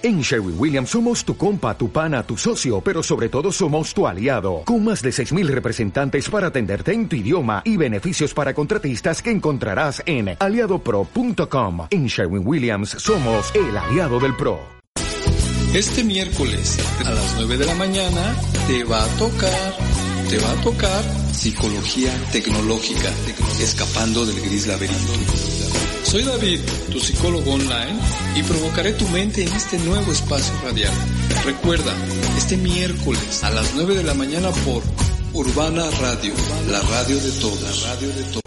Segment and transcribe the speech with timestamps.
[0.00, 4.06] En Sherwin Williams somos tu compa, tu pana, tu socio, pero sobre todo somos tu
[4.06, 9.20] aliado, con más de 6.000 representantes para atenderte en tu idioma y beneficios para contratistas
[9.20, 11.88] que encontrarás en aliadopro.com.
[11.90, 14.60] En Sherwin Williams somos el aliado del PRO.
[15.74, 18.36] Este miércoles a las 9 de la mañana
[18.68, 19.72] te va a tocar,
[20.30, 23.12] te va a tocar psicología tecnológica,
[23.60, 25.12] escapando del gris laberinto.
[26.02, 26.58] Soy David,
[26.90, 27.96] tu psicólogo online,
[28.34, 30.92] y provocaré tu mente en este nuevo espacio radial.
[31.44, 31.94] Recuerda,
[32.36, 34.82] este miércoles a las 9 de la mañana por
[35.32, 36.34] Urbana Radio,
[36.70, 38.40] la radio de todas, radio de.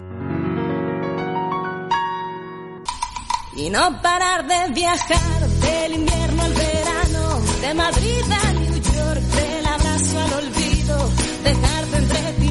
[3.56, 9.66] Y no parar de viajar del invierno al verano, de Madrid a New York, del
[9.66, 11.10] abrazo al olvido,
[11.44, 12.41] dejarte entre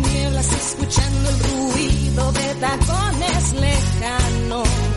[0.49, 4.90] escuchando el ruido de tacones lejanos.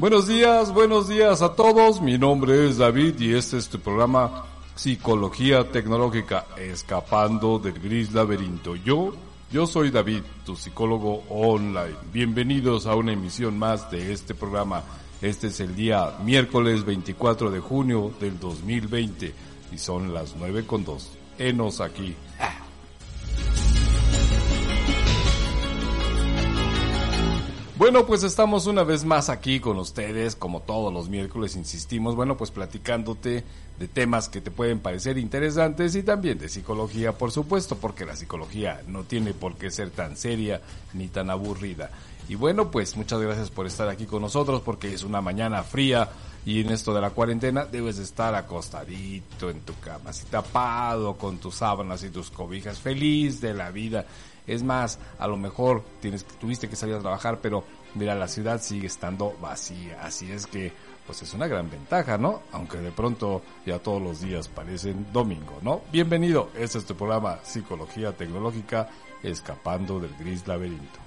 [0.00, 2.00] Buenos días, buenos días a todos.
[2.00, 8.76] Mi nombre es David y este es tu programa Psicología Tecnológica, escapando del gris laberinto.
[8.76, 9.12] Yo,
[9.52, 11.96] yo soy David, tu psicólogo online.
[12.14, 14.84] Bienvenidos a una emisión más de este programa.
[15.20, 19.34] Este es el día miércoles 24 de junio del 2020
[19.70, 21.10] y son las 9 con 2.
[21.36, 22.16] Enos aquí.
[27.80, 32.36] Bueno, pues estamos una vez más aquí con ustedes, como todos los miércoles insistimos, bueno,
[32.36, 33.42] pues platicándote
[33.78, 38.16] de temas que te pueden parecer interesantes y también de psicología, por supuesto, porque la
[38.16, 40.60] psicología no tiene por qué ser tan seria
[40.92, 41.88] ni tan aburrida.
[42.28, 46.10] Y bueno, pues muchas gracias por estar aquí con nosotros, porque es una mañana fría
[46.44, 51.38] y en esto de la cuarentena debes estar acostadito en tu cama, así tapado con
[51.38, 54.04] tus sábanas y tus cobijas, feliz de la vida.
[54.46, 57.62] Es más, a lo mejor tienes, tuviste que salir a trabajar, pero
[57.94, 60.02] mira, la ciudad sigue estando vacía.
[60.02, 60.72] Así es que,
[61.06, 62.42] pues es una gran ventaja, ¿no?
[62.52, 65.82] Aunque de pronto ya todos los días parecen domingo, ¿no?
[65.92, 68.88] Bienvenido, este es tu programa Psicología Tecnológica,
[69.22, 70.98] escapando del gris laberinto.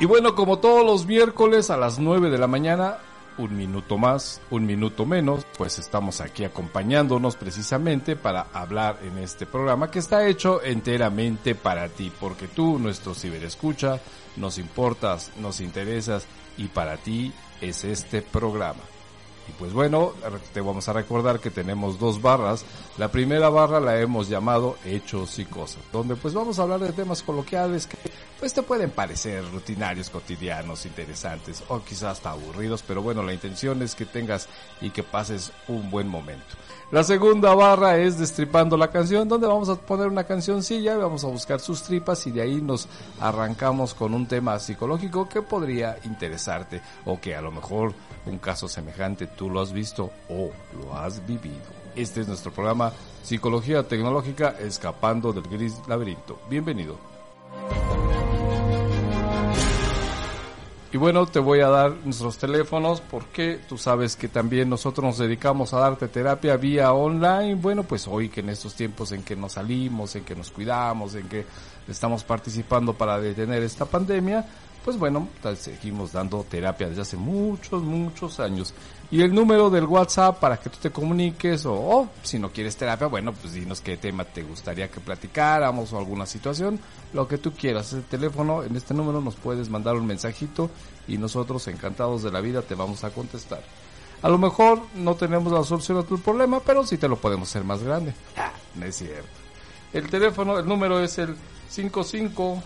[0.00, 2.98] Y bueno, como todos los miércoles a las 9 de la mañana,
[3.38, 9.46] un minuto más, un minuto menos, pues estamos aquí acompañándonos precisamente para hablar en este
[9.46, 14.00] programa que está hecho enteramente para ti, porque tú, nuestro ciberescucha,
[14.36, 16.26] nos importas, nos interesas
[16.56, 18.82] y para ti es este programa.
[19.48, 20.12] Y pues bueno,
[20.52, 22.64] te vamos a recordar que tenemos dos barras.
[22.98, 26.92] La primera barra la hemos llamado Hechos y Cosas, donde pues vamos a hablar de
[26.92, 27.98] temas coloquiales que
[28.38, 33.82] pues te pueden parecer rutinarios, cotidianos, interesantes o quizás hasta aburridos, pero bueno, la intención
[33.82, 34.48] es que tengas
[34.80, 36.56] y que pases un buen momento.
[36.92, 41.28] La segunda barra es Destripando la canción, donde vamos a poner una cancioncilla, vamos a
[41.28, 42.86] buscar sus tripas y de ahí nos
[43.18, 47.94] arrancamos con un tema psicológico que podría interesarte o que a lo mejor
[48.26, 51.64] un caso semejante tú lo has visto o lo has vivido.
[51.96, 52.92] Este es nuestro programa
[53.22, 56.40] Psicología Tecnológica Escapando del Gris Laberinto.
[56.50, 56.98] Bienvenido.
[60.92, 65.16] Y bueno, te voy a dar nuestros teléfonos porque tú sabes que también nosotros nos
[65.16, 67.54] dedicamos a darte terapia vía online.
[67.54, 71.14] Bueno, pues hoy que en estos tiempos en que nos salimos, en que nos cuidamos,
[71.14, 71.46] en que
[71.88, 74.44] estamos participando para detener esta pandemia,
[74.84, 78.74] pues bueno, seguimos dando terapia desde hace muchos, muchos años.
[79.12, 82.78] Y el número del WhatsApp para que tú te comuniques o, o, si no quieres
[82.78, 86.80] terapia, bueno, pues dinos qué tema te gustaría que platicáramos o alguna situación,
[87.12, 87.92] lo que tú quieras.
[87.92, 90.70] El teléfono, en este número nos puedes mandar un mensajito
[91.06, 93.62] y nosotros encantados de la vida te vamos a contestar.
[94.22, 97.50] A lo mejor no tenemos la solución a tu problema, pero sí te lo podemos
[97.50, 98.14] hacer más grande.
[98.76, 99.28] No es cierto.
[99.92, 101.36] El teléfono, el número es el
[101.68, 102.62] 55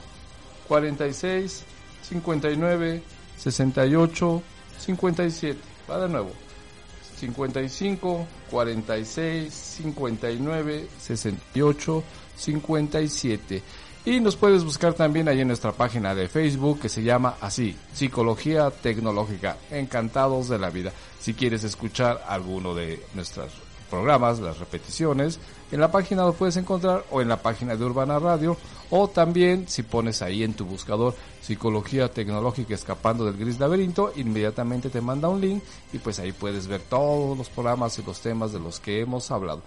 [0.68, 1.64] 46
[2.02, 3.02] 59
[3.36, 4.42] 68
[4.78, 5.75] 57.
[5.90, 6.30] Va de nuevo.
[7.18, 12.04] 55 46 59 68
[12.36, 13.62] 57.
[14.04, 17.76] Y nos puedes buscar también ahí en nuestra página de Facebook que se llama así,
[17.92, 19.56] Psicología Tecnológica.
[19.70, 20.92] Encantados de la vida.
[21.18, 23.52] Si quieres escuchar alguno de nuestros
[23.90, 25.40] programas, las repeticiones.
[25.72, 28.56] En la página lo puedes encontrar o en la página de Urbana Radio
[28.90, 34.90] o también si pones ahí en tu buscador Psicología Tecnológica Escapando del Gris Laberinto, inmediatamente
[34.90, 38.52] te manda un link y pues ahí puedes ver todos los programas y los temas
[38.52, 39.62] de los que hemos hablado.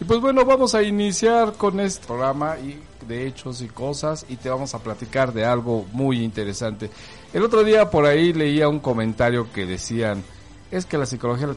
[0.00, 4.36] Y pues bueno, vamos a iniciar con este programa y de hechos y cosas y
[4.36, 6.90] te vamos a platicar de algo muy interesante.
[7.32, 10.24] El otro día por ahí leía un comentario que decían,
[10.70, 11.48] es que la psicología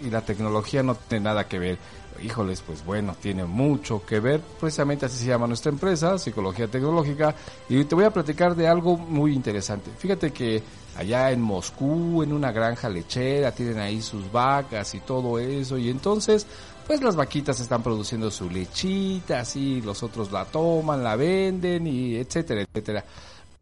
[0.00, 1.78] y la tecnología no tiene nada que ver.
[2.22, 4.40] Híjoles, pues bueno, tiene mucho que ver.
[4.40, 7.34] Precisamente así se llama nuestra empresa, Psicología Tecnológica.
[7.68, 9.90] Y te voy a platicar de algo muy interesante.
[9.98, 10.62] Fíjate que
[10.96, 15.76] allá en Moscú, en una granja lechera, tienen ahí sus vacas y todo eso.
[15.76, 16.46] Y entonces,
[16.86, 22.16] pues las vaquitas están produciendo su lechita, así los otros la toman, la venden y
[22.16, 23.04] etcétera, etcétera.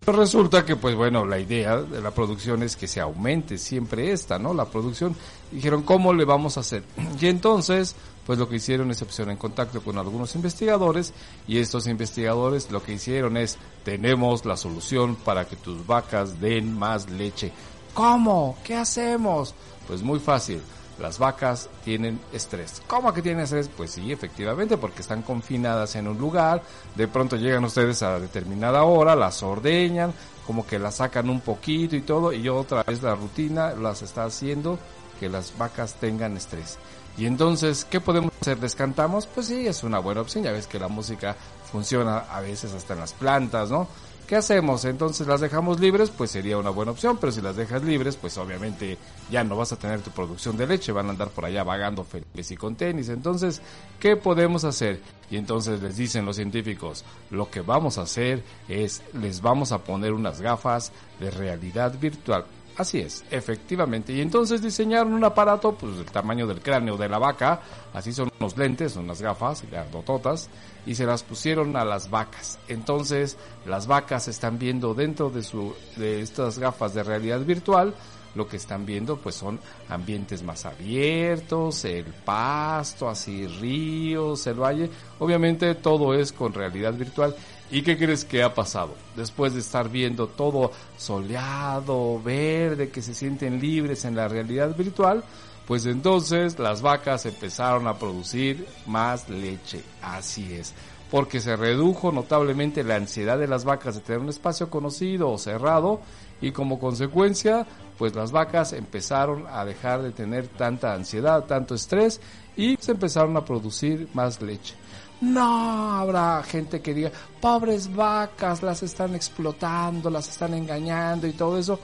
[0.06, 4.38] Resulta que, pues bueno, la idea de la producción es que se aumente siempre esta,
[4.38, 4.52] ¿no?
[4.52, 5.16] La producción.
[5.50, 6.82] Dijeron, ¿cómo le vamos a hacer?
[7.20, 7.96] Y entonces,
[8.26, 11.14] pues lo que hicieron es se pusieron en contacto con algunos investigadores
[11.48, 16.78] y estos investigadores lo que hicieron es, tenemos la solución para que tus vacas den
[16.78, 17.52] más leche.
[17.94, 18.58] ¿Cómo?
[18.62, 19.54] ¿Qué hacemos?
[19.86, 20.60] Pues muy fácil
[20.98, 22.82] las vacas tienen estrés.
[22.86, 23.68] ¿Cómo que tienen estrés?
[23.74, 26.62] Pues sí, efectivamente, porque están confinadas en un lugar,
[26.94, 30.12] de pronto llegan ustedes a determinada hora, las ordeñan,
[30.46, 34.24] como que las sacan un poquito y todo, y otra vez la rutina las está
[34.24, 34.78] haciendo
[35.18, 36.78] que las vacas tengan estrés.
[37.16, 38.58] Y entonces, ¿qué podemos hacer?
[38.58, 39.26] ¿Descantamos?
[39.26, 41.36] Pues sí, es una buena opción, ya ves que la música
[41.70, 43.88] funciona a veces hasta en las plantas, ¿no?
[44.26, 44.86] ¿Qué hacemos?
[44.86, 48.38] Entonces las dejamos libres, pues sería una buena opción, pero si las dejas libres, pues
[48.38, 48.96] obviamente
[49.30, 52.04] ya no vas a tener tu producción de leche, van a andar por allá vagando
[52.04, 53.10] felices y con tenis.
[53.10, 53.60] Entonces,
[54.00, 55.00] ¿qué podemos hacer?
[55.30, 59.84] Y entonces les dicen los científicos, lo que vamos a hacer es, les vamos a
[59.84, 62.46] poner unas gafas de realidad virtual.
[62.76, 64.12] Así es, efectivamente.
[64.12, 67.60] Y entonces diseñaron un aparato, pues del tamaño del cráneo de la vaca,
[67.92, 70.48] así son unos lentes, unas gafas grandototas,
[70.84, 72.58] y se las pusieron a las vacas.
[72.66, 77.94] Entonces, las vacas están viendo dentro de su, de estas gafas de realidad virtual,
[78.34, 84.90] lo que están viendo pues son ambientes más abiertos, el pasto, así ríos, el valle.
[85.20, 87.34] Obviamente todo es con realidad virtual
[87.70, 88.94] ¿Y qué crees que ha pasado?
[89.16, 95.24] Después de estar viendo todo soleado, verde, que se sienten libres en la realidad virtual,
[95.66, 99.82] pues entonces las vacas empezaron a producir más leche.
[100.02, 100.74] Así es.
[101.10, 105.38] Porque se redujo notablemente la ansiedad de las vacas de tener un espacio conocido o
[105.38, 106.00] cerrado
[106.40, 107.66] y como consecuencia,
[107.96, 112.20] pues las vacas empezaron a dejar de tener tanta ansiedad, tanto estrés
[112.56, 114.74] y se empezaron a producir más leche.
[115.20, 121.58] No, habrá gente que diga, pobres vacas, las están explotando, las están engañando y todo
[121.58, 121.78] eso.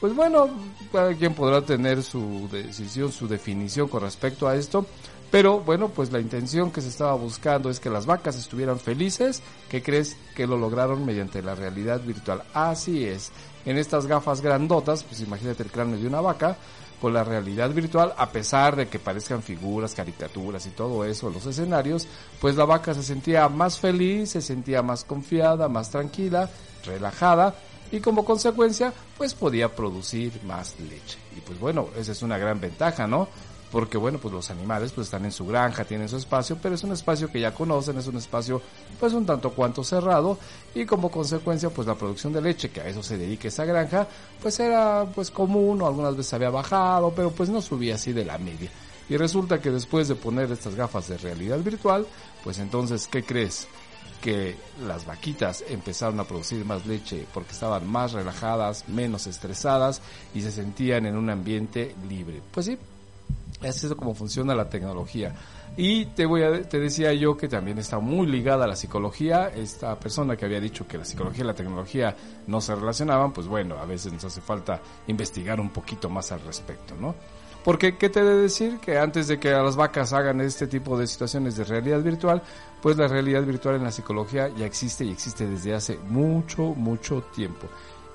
[0.00, 0.48] Pues bueno,
[0.92, 4.86] cada quien podrá tener su decisión, su definición con respecto a esto.
[5.30, 9.42] Pero bueno, pues la intención que se estaba buscando es que las vacas estuvieran felices.
[9.68, 12.42] ¿Qué crees que lo lograron mediante la realidad virtual?
[12.54, 13.32] Así es.
[13.64, 16.56] En estas gafas grandotas, pues imagínate el cráneo de una vaca,
[17.00, 21.46] con la realidad virtual, a pesar de que parezcan figuras, caricaturas y todo eso, los
[21.46, 22.06] escenarios,
[22.40, 26.48] pues la vaca se sentía más feliz, se sentía más confiada, más tranquila,
[26.84, 27.54] relajada
[27.90, 31.18] y como consecuencia, pues podía producir más leche.
[31.36, 33.28] Y pues bueno, esa es una gran ventaja, ¿no?
[33.70, 36.84] Porque bueno, pues los animales pues están en su granja, tienen su espacio, pero es
[36.84, 38.62] un espacio que ya conocen, es un espacio
[38.98, 40.38] pues un tanto cuanto cerrado
[40.74, 44.06] y como consecuencia pues la producción de leche, que a eso se dedica esa granja,
[44.40, 48.24] pues era pues común o algunas veces había bajado, pero pues no subía así de
[48.24, 48.70] la media.
[49.08, 52.06] Y resulta que después de poner estas gafas de realidad virtual,
[52.42, 53.68] pues entonces, ¿qué crees?
[54.20, 54.56] que
[54.86, 60.00] las vaquitas empezaron a producir más leche porque estaban más relajadas, menos estresadas
[60.34, 62.40] y se sentían en un ambiente libre.
[62.50, 62.78] Pues sí,
[63.68, 65.34] es eso como funciona la tecnología.
[65.76, 69.48] Y te voy a, te decía yo que también está muy ligada a la psicología.
[69.48, 73.46] Esta persona que había dicho que la psicología y la tecnología no se relacionaban, pues
[73.46, 77.14] bueno, a veces nos hace falta investigar un poquito más al respecto, ¿no?
[77.66, 78.78] Porque, ¿qué te de decir?
[78.78, 82.40] Que antes de que las vacas hagan este tipo de situaciones de realidad virtual,
[82.80, 87.22] pues la realidad virtual en la psicología ya existe y existe desde hace mucho, mucho
[87.34, 87.66] tiempo.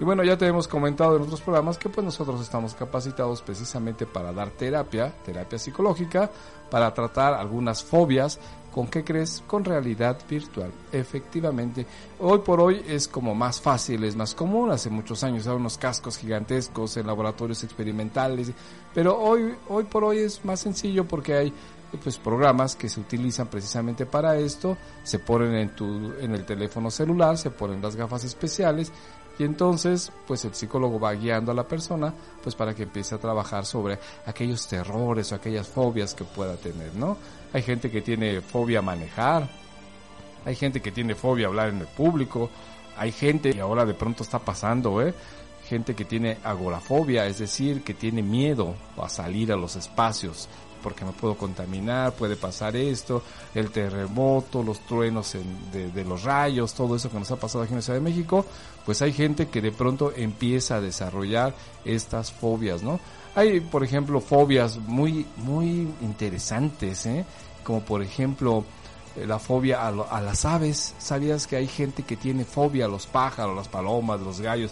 [0.01, 4.08] Y bueno, ya te hemos comentado en otros programas que pues nosotros estamos capacitados precisamente
[4.08, 6.27] para dar terapia, terapia psicológica,
[6.72, 8.39] para tratar algunas fobias.
[8.74, 9.43] ¿Con qué crees?
[9.46, 10.72] Con realidad virtual.
[10.91, 11.86] Efectivamente,
[12.17, 14.72] hoy por hoy es como más fácil, es más común.
[14.72, 18.51] Hace muchos años eran unos cascos gigantescos en laboratorios experimentales,
[18.96, 21.53] pero hoy, hoy por hoy es más sencillo porque hay
[22.01, 26.89] pues programas que se utilizan precisamente para esto, se ponen en tu en el teléfono
[26.89, 28.91] celular, se ponen las gafas especiales
[29.40, 33.18] y entonces pues el psicólogo va guiando a la persona pues para que empiece a
[33.18, 37.18] trabajar sobre aquellos terrores o aquellas fobias que pueda tener, ¿no?
[37.54, 39.50] Hay gente que tiene fobia a manejar,
[40.46, 42.50] hay gente que tiene fobia a hablar en el público,
[42.98, 45.14] hay gente, y ahora de pronto está pasando, ¿eh?
[45.68, 50.50] gente que tiene agorafobia, es decir, que tiene miedo a salir a los espacios
[50.82, 53.22] porque me puedo contaminar, puede pasar esto,
[53.54, 55.36] el terremoto, los truenos
[55.72, 58.46] de, los rayos, todo eso que nos ha pasado aquí en la Ciudad de México,
[58.86, 61.54] pues hay gente que de pronto empieza a desarrollar
[61.86, 63.00] estas fobias, ¿no?
[63.36, 67.26] Hay, por ejemplo, fobias muy, muy interesantes, ¿eh?
[67.64, 68.66] Como por ejemplo,
[69.16, 70.94] eh, la fobia a, a las aves.
[70.98, 74.72] ¿Sabías que hay gente que tiene fobia a los pájaros, las palomas, los gallos?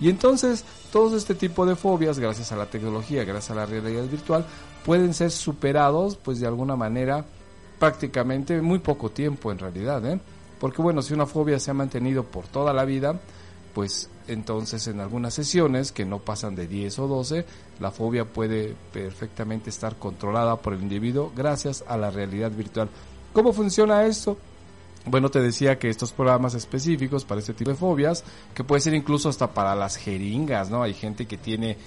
[0.00, 4.04] Y entonces, todo este tipo de fobias, gracias a la tecnología, gracias a la realidad
[4.04, 4.46] virtual,
[4.84, 7.24] pueden ser superados, pues de alguna manera,
[7.78, 10.20] prácticamente muy poco tiempo en realidad, ¿eh?
[10.58, 13.18] Porque bueno, si una fobia se ha mantenido por toda la vida,
[13.74, 17.46] pues entonces en algunas sesiones que no pasan de 10 o 12,
[17.80, 22.90] la fobia puede perfectamente estar controlada por el individuo gracias a la realidad virtual.
[23.32, 24.36] ¿Cómo funciona esto?
[25.06, 28.22] Bueno, te decía que estos programas específicos para este tipo de fobias,
[28.54, 30.82] que puede ser incluso hasta para las jeringas, ¿no?
[30.82, 31.78] Hay gente que tiene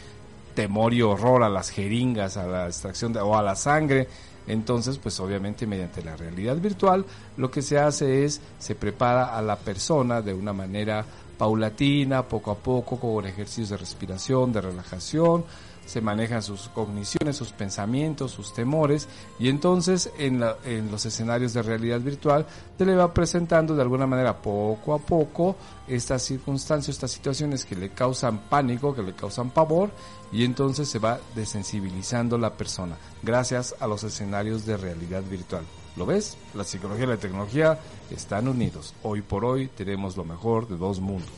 [0.53, 4.07] temor y horror a las jeringas, a la extracción de, o a la sangre.
[4.47, 7.05] Entonces, pues obviamente mediante la realidad virtual,
[7.37, 11.05] lo que se hace es, se prepara a la persona de una manera
[11.37, 15.45] paulatina, poco a poco, con ejercicios de respiración, de relajación,
[15.85, 19.07] se manejan sus cogniciones, sus pensamientos, sus temores
[19.39, 22.45] y entonces en, los escenarios de realidad virtual
[22.77, 25.55] se le va presentando de alguna manera poco a poco
[25.87, 29.91] estas circunstancias, estas situaciones que le causan pánico, que le causan pavor
[30.33, 35.63] y entonces se va desensibilizando la persona gracias a los escenarios de realidad virtual.
[35.95, 36.37] ¿Lo ves?
[36.55, 38.95] La psicología y la tecnología están unidos.
[39.03, 41.29] Hoy por hoy tenemos lo mejor de dos mundos.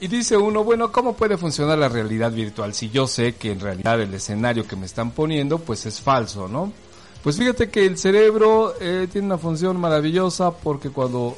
[0.00, 3.60] Y dice uno, bueno, ¿cómo puede funcionar la realidad virtual si yo sé que en
[3.60, 6.72] realidad el escenario que me están poniendo pues es falso, ¿no?
[7.22, 11.36] Pues fíjate que el cerebro eh, tiene una función maravillosa porque cuando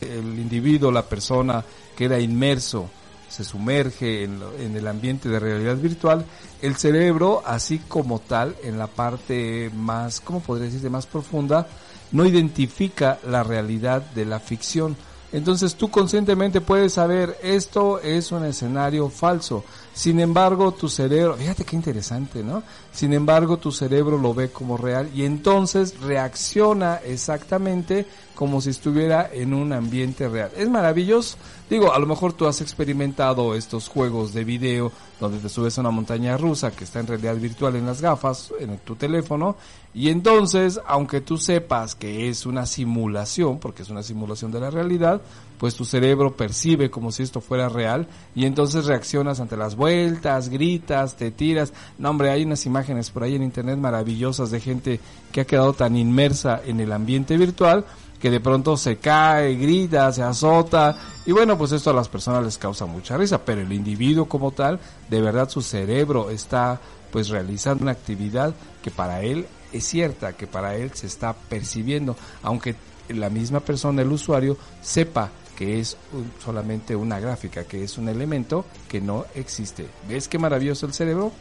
[0.00, 1.64] el individuo, la persona
[1.96, 2.90] queda inmerso,
[3.28, 6.26] se sumerge en, en, el ambiente de realidad virtual,
[6.60, 11.66] el cerebro, así como tal, en la parte más, ¿cómo podría decirse?, más profunda,
[12.10, 14.96] no identifica la realidad de la ficción
[15.32, 19.64] entonces tú conscientemente puedes saber, esto es un escenario falso.
[19.94, 22.62] Sin embargo, tu cerebro, fíjate qué interesante, ¿no?
[22.92, 29.30] Sin embargo, tu cerebro lo ve como real y entonces reacciona exactamente como si estuviera
[29.32, 30.50] en un ambiente real.
[30.56, 31.36] Es maravilloso.
[31.70, 35.80] Digo, a lo mejor tú has experimentado estos juegos de video donde te subes a
[35.80, 39.56] una montaña rusa que está en realidad virtual en las gafas, en tu teléfono,
[39.94, 44.70] y entonces, aunque tú sepas que es una simulación, porque es una simulación de la
[44.70, 45.20] realidad,
[45.58, 50.48] pues tu cerebro percibe como si esto fuera real y entonces reaccionas ante las vueltas,
[50.48, 51.72] gritas, te tiras.
[51.98, 52.81] No, hombre, hay unas imágenes
[53.12, 57.36] por ahí en internet maravillosas de gente que ha quedado tan inmersa en el ambiente
[57.36, 57.84] virtual
[58.20, 60.96] que de pronto se cae, grita, se azota
[61.26, 64.52] y bueno, pues esto a las personas les causa mucha risa, pero el individuo como
[64.52, 64.78] tal,
[65.10, 70.46] de verdad su cerebro está pues realizando una actividad que para él es cierta, que
[70.46, 72.76] para él se está percibiendo, aunque
[73.08, 75.96] la misma persona, el usuario, sepa que es
[76.42, 79.86] solamente una gráfica, que es un elemento que no existe.
[80.08, 81.32] ¿Ves qué maravilloso el cerebro?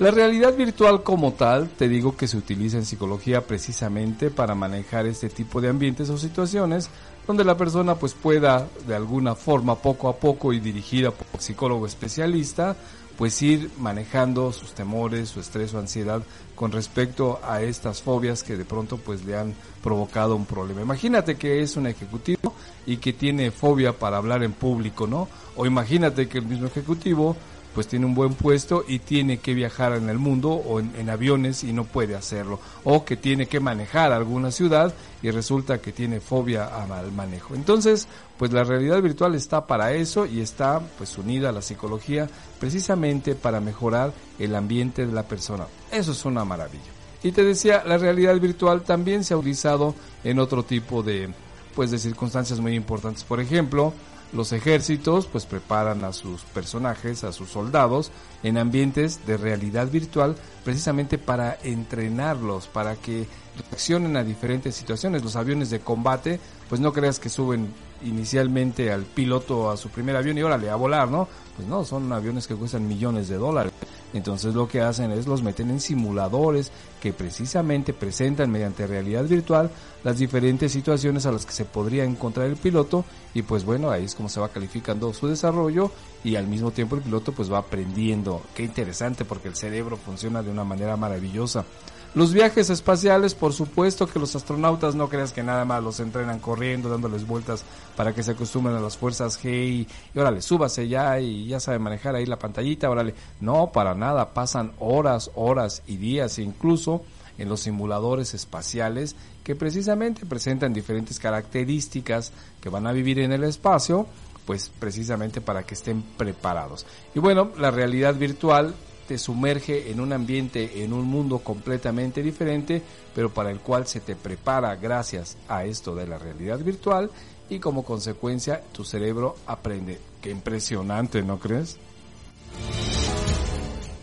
[0.00, 5.04] La realidad virtual como tal, te digo que se utiliza en psicología precisamente para manejar
[5.04, 6.88] este tipo de ambientes o situaciones
[7.26, 11.84] donde la persona pues pueda de alguna forma poco a poco y dirigida por psicólogo
[11.84, 12.78] especialista
[13.18, 16.22] pues ir manejando sus temores, su estrés o ansiedad
[16.54, 20.80] con respecto a estas fobias que de pronto pues le han provocado un problema.
[20.80, 22.54] Imagínate que es un ejecutivo
[22.86, 25.28] y que tiene fobia para hablar en público, ¿no?
[25.56, 27.36] O imagínate que el mismo ejecutivo
[27.74, 31.64] pues tiene un buen puesto y tiene que viajar en el mundo o en, aviones
[31.64, 32.60] y no puede hacerlo.
[32.84, 37.54] O que tiene que manejar alguna ciudad y resulta que tiene fobia al manejo.
[37.54, 38.08] Entonces,
[38.38, 43.34] pues la realidad virtual está para eso y está pues unida a la psicología precisamente
[43.34, 45.66] para mejorar el ambiente de la persona.
[45.90, 46.90] Eso es una maravilla.
[47.22, 51.28] Y te decía, la realidad virtual también se ha utilizado en otro tipo de
[51.74, 53.24] pues de circunstancias muy importantes.
[53.24, 53.92] Por ejemplo,
[54.32, 60.36] los ejércitos pues preparan a sus personajes, a sus soldados en ambientes de realidad virtual
[60.64, 63.26] precisamente para entrenarlos, para que
[63.68, 65.22] reaccionen a diferentes situaciones.
[65.22, 67.72] Los aviones de combate, pues no creas que suben
[68.02, 71.28] inicialmente al piloto a su primer avión y órale a volar, ¿no?
[71.56, 73.72] Pues no, son aviones que cuestan millones de dólares.
[74.12, 79.70] Entonces lo que hacen es los meten en simuladores que precisamente presentan mediante realidad virtual
[80.04, 84.04] las diferentes situaciones a las que se podría encontrar el piloto y pues bueno, ahí
[84.04, 85.90] es como se va calificando su desarrollo
[86.24, 88.42] y al mismo tiempo el piloto pues va aprendiendo.
[88.54, 91.64] Qué interesante porque el cerebro funciona de una manera maravillosa.
[92.12, 96.40] Los viajes espaciales, por supuesto que los astronautas no creas que nada más los entrenan
[96.40, 97.64] corriendo, dándoles vueltas
[97.96, 101.60] para que se acostumbren a las fuerzas G y, y órale, súbase ya y ya
[101.60, 103.14] sabe manejar ahí la pantallita, órale.
[103.40, 107.02] No, para nada, pasan horas, horas y días, incluso
[107.38, 113.44] en los simuladores espaciales que precisamente presentan diferentes características que van a vivir en el
[113.44, 114.06] espacio,
[114.44, 116.86] pues precisamente para que estén preparados.
[117.14, 118.74] Y bueno, la realidad virtual
[119.06, 122.82] te sumerge en un ambiente, en un mundo completamente diferente,
[123.14, 127.10] pero para el cual se te prepara gracias a esto de la realidad virtual
[127.48, 129.98] y como consecuencia tu cerebro aprende.
[130.20, 131.76] Qué impresionante, ¿no crees?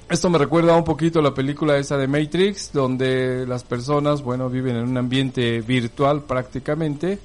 [0.09, 4.49] Esto me recuerda un poquito a la película esa de Matrix, donde las personas, bueno,
[4.49, 7.19] viven en un ambiente virtual prácticamente,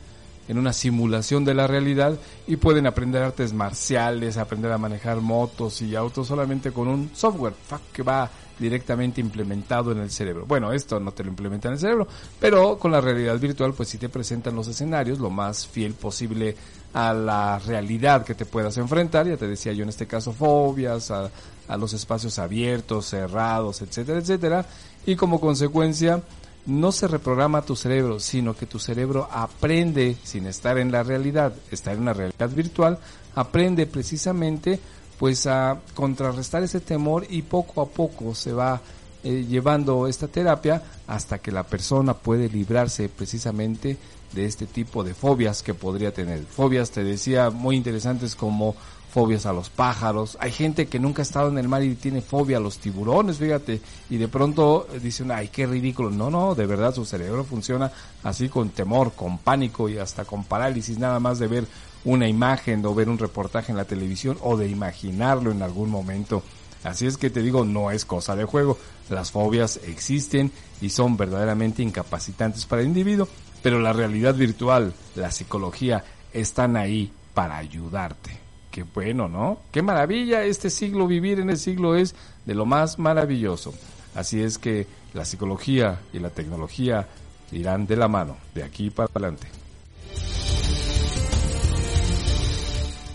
[0.49, 5.81] en una simulación de la realidad y pueden aprender artes marciales, aprender a manejar motos
[5.81, 7.55] y autos solamente con un software
[7.93, 10.45] que va directamente implementado en el cerebro.
[10.45, 12.09] Bueno, esto no te lo implementa en el cerebro,
[12.41, 16.57] pero con la realidad virtual pues sí te presentan los escenarios lo más fiel posible
[16.95, 21.11] a la realidad que te puedas enfrentar, ya te decía yo en este caso fobias,
[21.11, 21.31] a,
[21.69, 24.67] a los espacios abiertos, cerrados, etcétera, etcétera,
[25.07, 26.23] y como consecuencia
[26.67, 31.53] no se reprograma tu cerebro, sino que tu cerebro aprende, sin estar en la realidad,
[31.71, 32.99] estar en una realidad virtual,
[33.35, 34.79] aprende precisamente
[35.19, 38.81] pues a contrarrestar ese temor y poco a poco se va
[39.25, 43.97] eh, llevando esta terapia hasta que la persona puede librarse precisamente
[44.33, 46.45] de este tipo de fobias que podría tener.
[46.45, 48.75] Fobias, te decía, muy interesantes como
[49.13, 50.39] fobias a los pájaros.
[50.41, 53.37] Hay gente que nunca ha estado en el mar y tiene fobia a los tiburones,
[53.37, 56.11] fíjate, y de pronto dicen, ay, qué ridículo.
[56.11, 57.93] No, no, de verdad su cerebro funciona
[58.23, 61.67] así con temor, con pánico y hasta con parálisis, nada más de ver
[62.05, 66.43] una imagen o ver un reportaje en la televisión o de imaginarlo en algún momento.
[66.83, 68.79] Así es que te digo, no es cosa de juego.
[69.11, 73.29] Las fobias existen y son verdaderamente incapacitantes para el individuo,
[73.63, 78.42] pero la realidad virtual, la psicología, están ahí para ayudarte.
[78.73, 79.59] Qué bueno, ¿no?
[79.71, 82.15] Qué maravilla este siglo, vivir en el siglo es
[82.47, 83.75] de lo más maravilloso.
[84.15, 87.07] Así es que la psicología y la tecnología
[87.53, 89.62] irán de la mano, de aquí para adelante.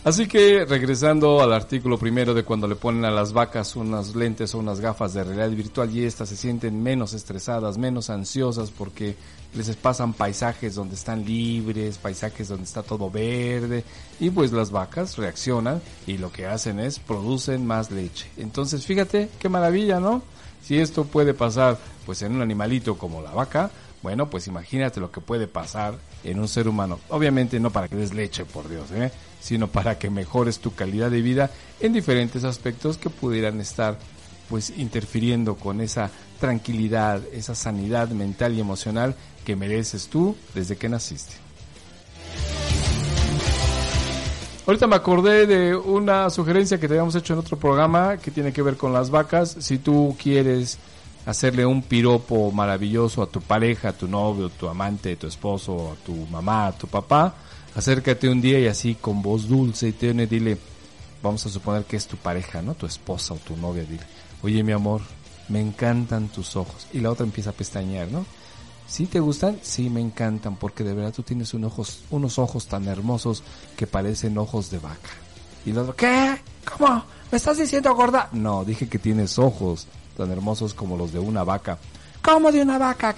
[0.08, 4.56] Así que regresando al artículo primero de cuando le ponen a las vacas unas lentes
[4.56, 9.17] o unas gafas de realidad virtual y estas se sienten menos estresadas, menos ansiosas porque
[9.54, 13.84] les pasan paisajes donde están libres, paisajes donde está todo verde
[14.17, 18.30] y pues las vacas reaccionan y lo que hacen es producen más leche.
[18.38, 20.24] Entonces fíjate qué maravilla, ¿no?
[20.63, 25.12] Si esto puede pasar pues en un animalito como la vaca, bueno, pues imagínate lo
[25.12, 26.98] que puede pasar en un ser humano.
[27.10, 29.12] Obviamente no para que des leche, por Dios, ¿eh?
[29.39, 33.97] Sino para que mejores tu calidad de vida en diferentes aspectos que pudieran estar
[34.50, 40.89] pues interfiriendo con esa tranquilidad, esa sanidad mental y emocional que mereces tú desde que
[40.89, 41.34] naciste.
[44.65, 48.52] Ahorita me acordé de una sugerencia que te habíamos hecho en otro programa que tiene
[48.52, 49.56] que ver con las vacas.
[49.60, 50.78] Si tú quieres
[51.26, 56.06] hacerle un piropo maravilloso a tu pareja, a tu novio, tu amante, tu esposo, a
[56.06, 57.34] tu mamá, a tu papá,
[57.78, 60.58] acércate un día y así con voz dulce y te dile,
[61.22, 62.74] vamos a suponer que es tu pareja, ¿no?
[62.74, 64.04] Tu esposa o tu novia, dile,
[64.42, 65.02] oye mi amor,
[65.48, 66.88] me encantan tus ojos.
[66.92, 68.26] Y la otra empieza a pestañear, ¿no?
[68.88, 69.60] ¿Sí te gustan?
[69.62, 73.44] Sí, me encantan, porque de verdad tú tienes unos ojos, unos ojos tan hermosos
[73.76, 75.12] que parecen ojos de vaca.
[75.63, 76.36] Y la ¿qué?
[76.66, 77.04] ¿Cómo?
[77.32, 78.30] ¿Me estás diciendo gorda?
[78.32, 79.86] No, dije que tienes ojos
[80.16, 81.78] tan hermosos como los de una vaca.
[82.24, 83.13] ¿Cómo de una vaca?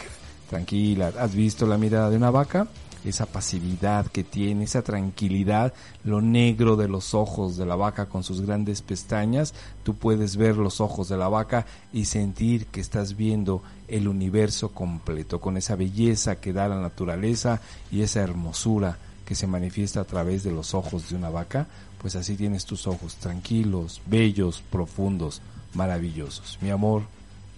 [0.49, 2.67] Tranquila, ¿has visto la mirada de una vaca?
[3.05, 8.23] Esa pasividad que tiene, esa tranquilidad, lo negro de los ojos de la vaca con
[8.23, 13.15] sus grandes pestañas, tú puedes ver los ojos de la vaca y sentir que estás
[13.15, 19.35] viendo el universo completo, con esa belleza que da la naturaleza y esa hermosura que
[19.35, 21.67] se manifiesta a través de los ojos de una vaca,
[21.99, 25.41] pues así tienes tus ojos tranquilos, bellos, profundos,
[25.73, 26.57] maravillosos.
[26.61, 27.03] Mi amor,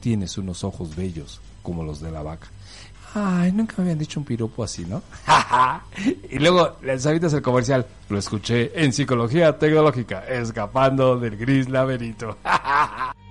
[0.01, 2.47] tienes unos ojos bellos, como los de la vaca.
[3.13, 5.01] Ay, nunca me habían dicho un piropo así, ¿no?
[6.29, 7.85] y luego les avitas el comercial.
[8.09, 12.37] Lo escuché en Psicología Tecnológica, escapando del gris laberinto.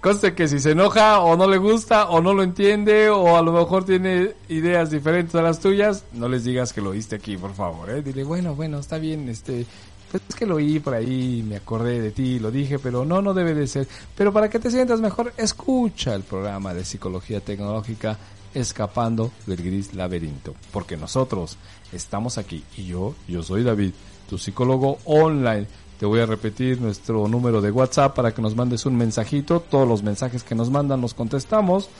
[0.00, 3.42] Conste que si se enoja o no le gusta o no lo entiende o a
[3.42, 7.36] lo mejor tiene ideas diferentes a las tuyas, no les digas que lo oíste aquí,
[7.36, 8.02] por favor, ¿eh?
[8.02, 9.66] Dile, bueno, bueno, está bien, este,
[10.28, 13.34] es que lo oí por ahí, me acordé de ti, lo dije, pero no, no
[13.34, 13.86] debe de ser.
[14.14, 18.18] Pero para que te sientas mejor, escucha el programa de psicología tecnológica
[18.54, 21.58] Escapando del Gris Laberinto, porque nosotros
[21.92, 23.92] estamos aquí y yo, yo soy David,
[24.30, 25.66] tu psicólogo online.
[26.00, 29.60] Te voy a repetir nuestro número de WhatsApp para que nos mandes un mensajito.
[29.60, 31.90] Todos los mensajes que nos mandan los contestamos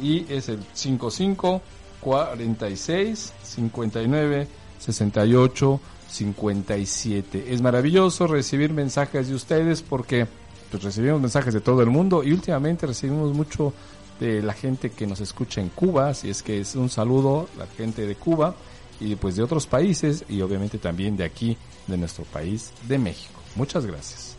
[0.00, 1.60] y es el 55
[2.00, 7.52] 46 59 68 57.
[7.52, 10.26] Es maravilloso recibir mensajes de ustedes porque
[10.70, 13.72] pues, recibimos mensajes de todo el mundo y últimamente recibimos mucho
[14.20, 17.66] de la gente que nos escucha en Cuba, así es que es un saludo la
[17.66, 18.54] gente de Cuba
[18.98, 23.40] y pues de otros países y obviamente también de aquí, de nuestro país, de México.
[23.54, 24.36] Muchas gracias.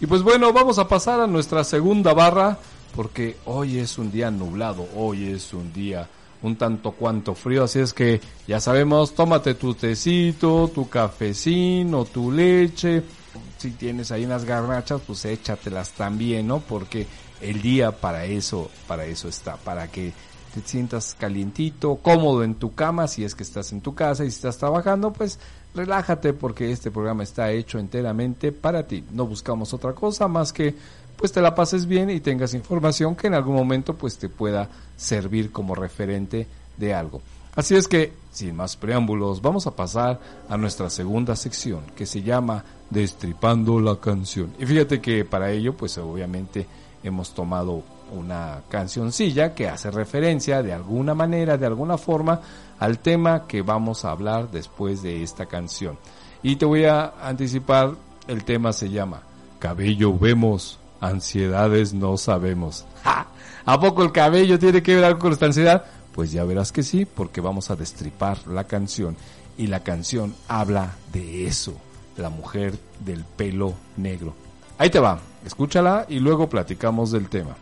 [0.00, 2.58] Y pues bueno, vamos a pasar a nuestra segunda barra
[2.94, 6.08] porque hoy es un día nublado, hoy es un día
[6.46, 12.30] un tanto cuanto frío, así es que ya sabemos, tómate tu tecito, tu cafecino, tu
[12.30, 13.02] leche,
[13.58, 16.60] si tienes ahí unas garnachas, pues échatelas también, ¿no?
[16.60, 17.06] Porque
[17.40, 20.12] el día para eso, para eso está, para que
[20.54, 24.30] te sientas calientito, cómodo en tu cama, si es que estás en tu casa y
[24.30, 25.38] si estás trabajando, pues
[25.74, 29.04] relájate porque este programa está hecho enteramente para ti.
[29.12, 30.74] No buscamos otra cosa más que
[31.16, 34.68] pues te la pases bien y tengas información que en algún momento pues te pueda
[34.96, 37.22] servir como referente de algo.
[37.54, 42.22] Así es que, sin más preámbulos, vamos a pasar a nuestra segunda sección que se
[42.22, 44.52] llama Destripando la canción.
[44.58, 46.66] Y fíjate que para ello pues obviamente
[47.02, 52.40] hemos tomado una cancioncilla que hace referencia de alguna manera, de alguna forma,
[52.78, 55.98] al tema que vamos a hablar después de esta canción.
[56.42, 57.92] Y te voy a anticipar,
[58.28, 59.22] el tema se llama
[59.58, 62.86] Cabello vemos, ansiedades no sabemos.
[63.64, 65.84] ¿A poco el cabello tiene que ver algo con esta ansiedad?
[66.12, 69.16] Pues ya verás que sí, porque vamos a destripar la canción.
[69.58, 71.74] Y la canción habla de eso,
[72.16, 74.34] la mujer del pelo negro.
[74.78, 77.56] Ahí te va, escúchala y luego platicamos del tema.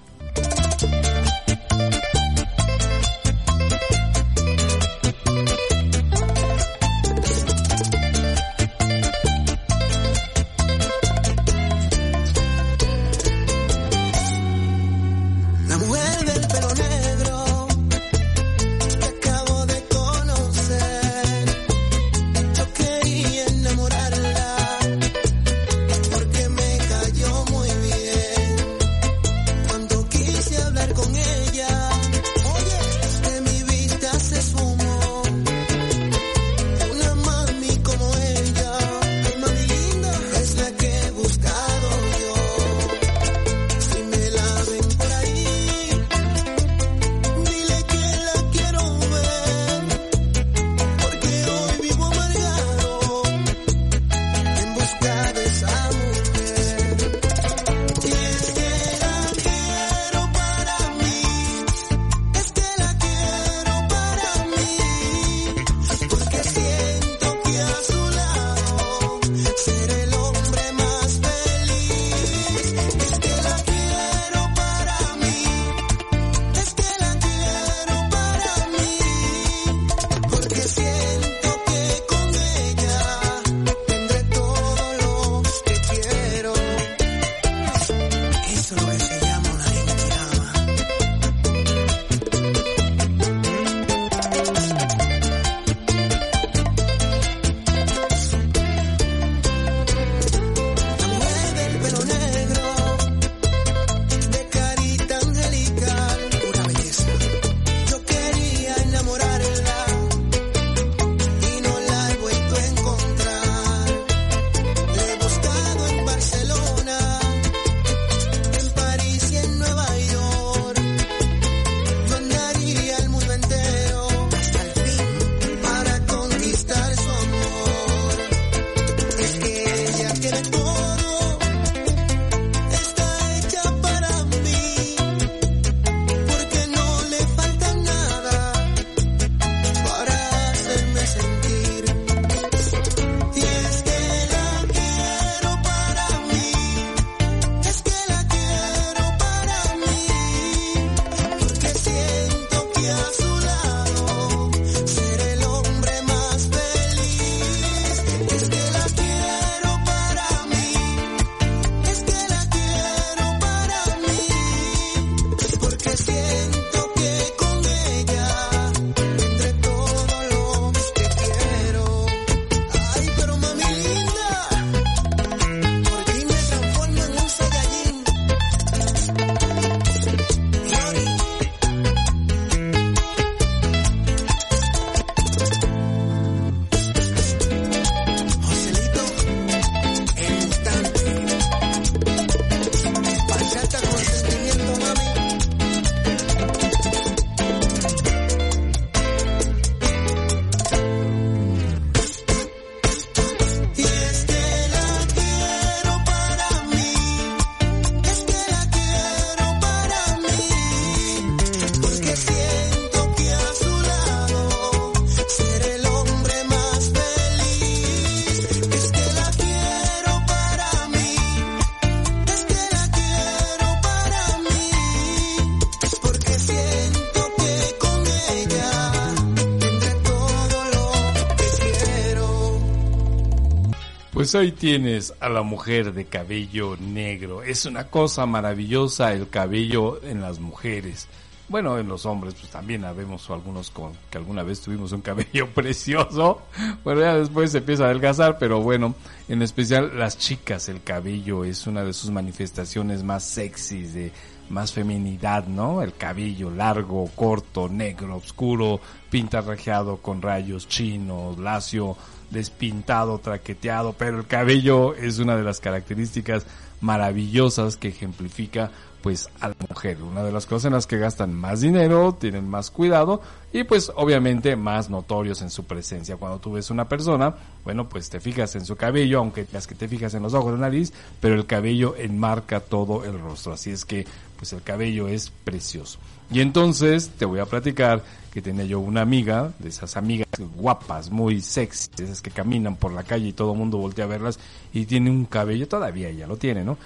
[234.35, 237.45] Pues hoy tienes a la mujer de cabello negro.
[237.45, 241.07] Es una cosa maravillosa el cabello en las mujeres.
[241.49, 245.49] Bueno, en los hombres, pues también habemos algunos con que alguna vez tuvimos un cabello
[245.55, 246.43] precioso.
[246.83, 248.97] Bueno, ya después se empieza a adelgazar, pero bueno,
[249.29, 254.11] en especial las chicas, el cabello es una de sus manifestaciones más sexys, de
[254.49, 255.81] más feminidad, ¿no?
[255.81, 261.97] El cabello largo, corto, negro, oscuro, pintarrajeado con rayos chinos, lacio,
[262.35, 266.45] despintado, traqueteado, pero el cabello es una de las características
[266.83, 268.71] maravillosas que ejemplifica
[269.05, 270.03] pues a la mujer.
[270.03, 273.21] Una de las cosas en las que gastan más dinero, tienen más cuidado
[273.53, 276.17] y pues obviamente más notorios en su presencia.
[276.17, 279.75] Cuando tú ves una persona, bueno, pues te fijas en su cabello, aunque las que
[279.75, 283.53] te fijas en los ojos, la nariz, pero el cabello enmarca todo el rostro.
[283.53, 285.99] Así es que pues el cabello es precioso.
[286.31, 291.11] Y entonces te voy a platicar que tenía yo una amiga, de esas amigas guapas,
[291.11, 294.41] muy sexy, esas que caminan por la calle y todo el mundo voltea a verlas
[294.73, 296.77] y tiene un cabello, todavía ella lo tiene, ¿no?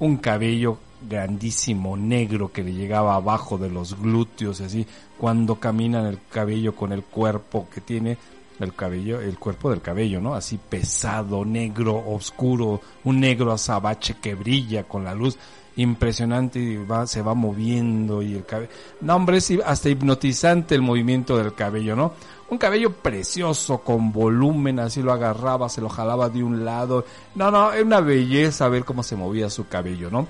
[0.00, 6.18] Un cabello grandísimo, negro, que le llegaba abajo de los glúteos, así, cuando caminan el
[6.28, 8.18] cabello con el cuerpo que tiene,
[8.58, 10.34] el cabello, el cuerpo del cabello, ¿no?
[10.34, 15.38] Así pesado, negro, oscuro, un negro azabache que brilla con la luz,
[15.78, 20.82] impresionante y va, se va moviendo y el cabello, no hombre, es hasta hipnotizante el
[20.82, 22.14] movimiento del cabello, ¿no?
[22.50, 27.04] Un cabello precioso, con volumen, así lo agarraba, se lo jalaba de un lado,
[27.36, 30.26] no, no, es una belleza ver cómo se movía su cabello, ¿no?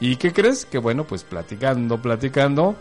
[0.00, 0.64] ¿Y qué crees?
[0.64, 2.74] Que bueno, pues platicando, platicando,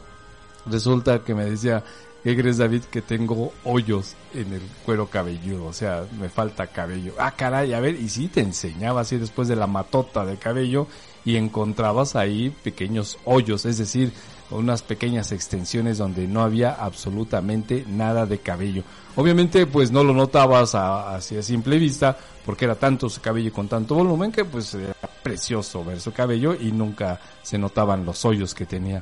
[0.65, 1.83] resulta que me decía,
[2.27, 2.83] ¿qué crees David?
[2.91, 7.13] Que tengo hoyos en el cuero cabelludo, o sea, me falta cabello.
[7.17, 10.87] Ah, caray, a ver, y sí te enseñaba así después de la matota de cabello
[11.23, 14.11] y encontrabas ahí pequeños hoyos, es decir,
[14.51, 18.83] unas pequeñas extensiones donde no había absolutamente nada de cabello.
[19.15, 23.69] Obviamente pues no lo notabas así a simple vista porque era tanto su cabello con
[23.69, 28.53] tanto volumen que pues era precioso ver su cabello y nunca se notaban los hoyos
[28.53, 29.01] que tenía.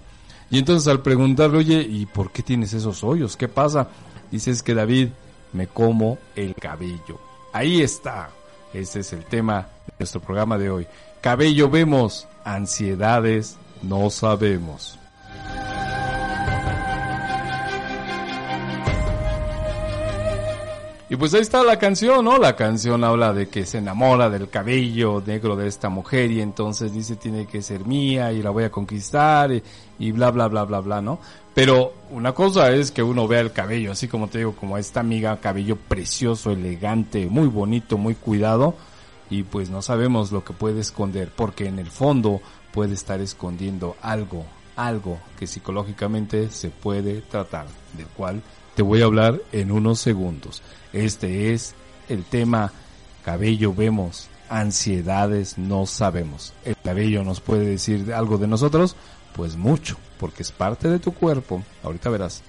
[0.50, 3.36] Y entonces al preguntarle, oye, ¿y por qué tienes esos hoyos?
[3.36, 3.90] ¿Qué pasa?
[4.32, 5.10] Dices que David,
[5.54, 7.20] me como el cabello.
[7.54, 8.30] Ahí está.
[8.74, 10.88] Ese es el tema de nuestro programa de hoy.
[11.22, 15.00] Cabello vemos, ansiedades no sabemos.
[21.08, 22.39] Y pues ahí está la canción, ¿no?
[22.39, 26.91] La canción habla de que se enamora del cabello negro de esta mujer y entonces
[26.94, 29.52] dice tiene que ser mía y la voy a conquistar
[30.00, 31.20] y, bla bla bla bla bla, ¿no?
[31.54, 35.00] Pero una cosa es que uno vea el cabello, así como te digo, como esta
[35.00, 38.74] amiga, cabello precioso, elegante, muy bonito, muy cuidado
[39.30, 42.41] y pues no sabemos lo que puede esconder porque en el fondo
[42.74, 44.44] puede estar escondiendo algo,
[44.76, 48.41] algo que psicológicamente se puede tratar, del cual
[48.76, 50.62] te voy a hablar en unos segundos.
[50.94, 51.76] Este es
[52.10, 52.72] el tema
[53.24, 56.54] cabello vemos, ansiedades no sabemos.
[56.66, 58.96] ¿El cabello nos puede decir algo de nosotros?
[59.34, 61.64] Pues mucho, porque es parte de tu cuerpo.
[61.84, 62.44] Ahorita verás.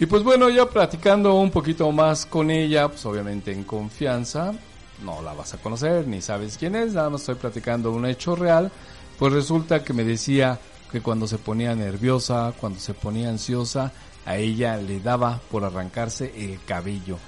[0.00, 4.52] Y pues bueno, ya platicando un poquito más con ella, pues obviamente en confianza,
[5.04, 8.34] no la vas a conocer, ni sabes quién es, nada más estoy platicando un hecho
[8.34, 8.72] real,
[9.22, 10.58] pues resulta que me decía,
[10.90, 13.92] que cuando se ponía nerviosa, cuando se ponía ansiosa,
[14.26, 17.18] a ella le daba por arrancarse el cabello.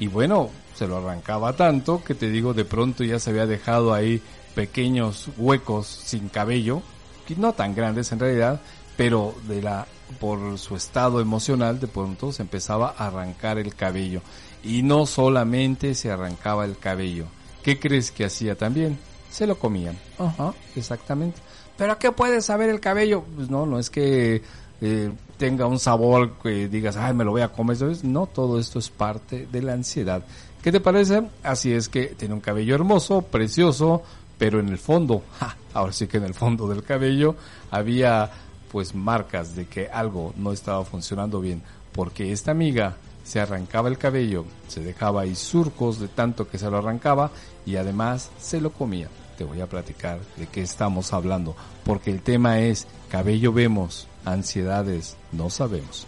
[0.00, 3.94] Y bueno, se lo arrancaba tanto que te digo, de pronto ya se había dejado
[3.94, 4.20] ahí
[4.56, 6.82] pequeños huecos sin cabello,
[7.24, 8.60] que no tan grandes en realidad,
[8.96, 9.86] pero de la
[10.18, 14.22] por su estado emocional de pronto se empezaba a arrancar el cabello
[14.64, 17.26] y no solamente se arrancaba el cabello.
[17.62, 18.98] ¿Qué crees que hacía también?
[19.34, 19.98] Se lo comían.
[20.16, 21.40] Ajá, exactamente.
[21.76, 23.24] ¿Pero qué puede saber el cabello?
[23.34, 24.42] Pues no, no es que
[24.80, 27.76] eh, tenga un sabor que digas, ay, me lo voy a comer.
[28.04, 30.22] No, todo esto es parte de la ansiedad.
[30.62, 31.24] ¿Qué te parece?
[31.42, 34.04] Así es que tiene un cabello hermoso, precioso,
[34.38, 35.24] pero en el fondo,
[35.72, 37.34] ahora sí que en el fondo del cabello
[37.72, 38.30] había
[38.70, 43.98] pues marcas de que algo no estaba funcionando bien, porque esta amiga se arrancaba el
[43.98, 47.32] cabello, se dejaba ahí surcos de tanto que se lo arrancaba
[47.66, 52.22] y además se lo comía te voy a platicar de qué estamos hablando, porque el
[52.22, 56.06] tema es cabello vemos, ansiedades no sabemos.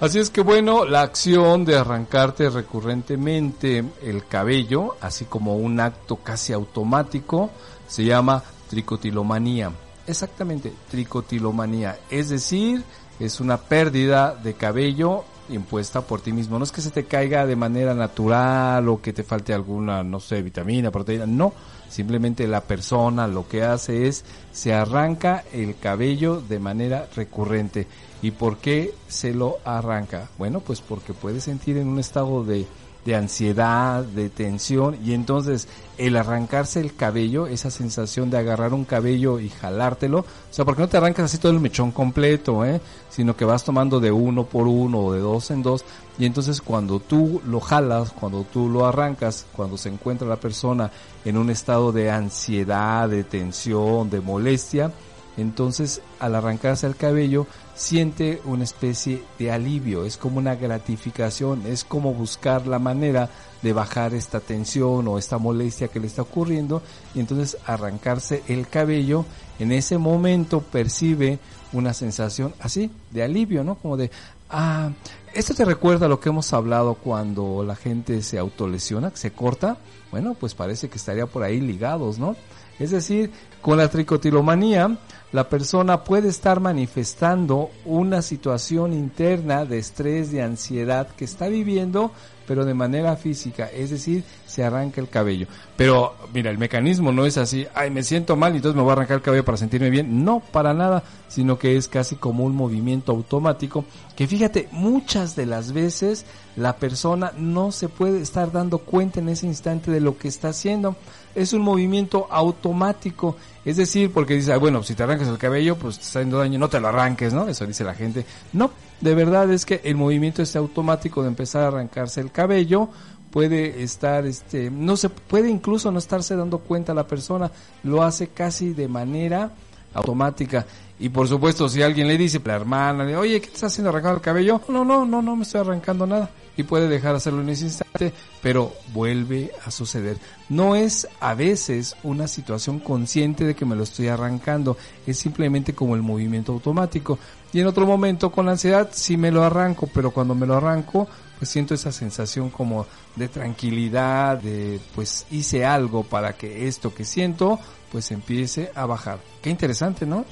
[0.00, 6.16] Así es que bueno, la acción de arrancarte recurrentemente el cabello, así como un acto
[6.16, 7.50] casi automático,
[7.86, 9.70] se llama tricotilomanía.
[10.06, 11.98] Exactamente, tricotilomanía.
[12.08, 12.82] Es decir,
[13.18, 16.58] es una pérdida de cabello impuesta por ti mismo.
[16.58, 20.20] No es que se te caiga de manera natural o que te falte alguna, no
[20.20, 21.26] sé, vitamina, proteína.
[21.26, 21.52] No,
[21.88, 27.86] simplemente la persona lo que hace es se arranca el cabello de manera recurrente.
[28.22, 30.28] ¿Y por qué se lo arranca?
[30.38, 32.66] Bueno, pues porque puede sentir en un estado de
[33.04, 38.84] de ansiedad, de tensión, y entonces el arrancarse el cabello, esa sensación de agarrar un
[38.84, 42.80] cabello y jalártelo, o sea, porque no te arrancas así todo el mechón completo, ¿eh?
[43.08, 45.84] sino que vas tomando de uno por uno o de dos en dos,
[46.18, 50.90] y entonces cuando tú lo jalas, cuando tú lo arrancas, cuando se encuentra la persona
[51.24, 54.92] en un estado de ansiedad, de tensión, de molestia,
[55.36, 57.46] entonces al arrancarse el cabello
[57.80, 63.30] siente una especie de alivio, es como una gratificación, es como buscar la manera
[63.62, 66.82] de bajar esta tensión o esta molestia que le está ocurriendo
[67.14, 69.24] y entonces arrancarse el cabello,
[69.58, 71.38] en ese momento percibe
[71.72, 73.76] una sensación así, de alivio, ¿no?
[73.76, 74.10] Como de,
[74.50, 74.90] ah,
[75.32, 79.78] esto te recuerda lo que hemos hablado cuando la gente se autolesiona, se corta,
[80.10, 82.36] bueno, pues parece que estaría por ahí ligados, ¿no?
[82.78, 83.30] Es decir,
[83.62, 84.98] con la tricotilomanía,
[85.32, 92.10] la persona puede estar manifestando una situación interna de estrés, de ansiedad que está viviendo,
[92.46, 95.46] pero de manera física, es decir, se arranca el cabello.
[95.76, 98.90] Pero mira, el mecanismo no es así, ay, me siento mal y entonces me voy
[98.90, 100.24] a arrancar el cabello para sentirme bien.
[100.24, 103.84] No, para nada, sino que es casi como un movimiento automático
[104.16, 109.28] que fíjate, muchas de las veces la persona no se puede estar dando cuenta en
[109.28, 110.96] ese instante de lo que está haciendo.
[111.34, 115.98] Es un movimiento automático es decir, porque dice, bueno, si te arrancas el cabello, pues
[115.98, 117.46] te está haciendo daño, no te lo arranques, ¿no?
[117.48, 118.24] Eso dice la gente.
[118.52, 118.70] No,
[119.00, 122.88] de verdad es que el movimiento este automático de empezar a arrancarse el cabello
[123.30, 127.50] puede estar, este, no se puede incluso no estarse dando cuenta la persona,
[127.84, 129.52] lo hace casi de manera
[129.94, 130.66] automática.
[130.98, 134.16] Y por supuesto, si alguien le dice, la hermana, oye, ¿qué te estás haciendo arrancando
[134.16, 134.60] el cabello?
[134.68, 137.64] No, no, no, no me estoy arrancando nada y puede dejar de hacerlo en ese
[137.64, 140.18] instante, pero vuelve a suceder.
[140.48, 144.76] No es a veces una situación consciente de que me lo estoy arrancando,
[145.06, 147.18] es simplemente como el movimiento automático.
[147.52, 150.54] Y en otro momento con la ansiedad sí me lo arranco, pero cuando me lo
[150.54, 156.94] arranco, pues siento esa sensación como de tranquilidad, de pues hice algo para que esto
[156.94, 157.58] que siento
[157.90, 159.20] pues empiece a bajar.
[159.42, 160.24] Qué interesante, ¿no?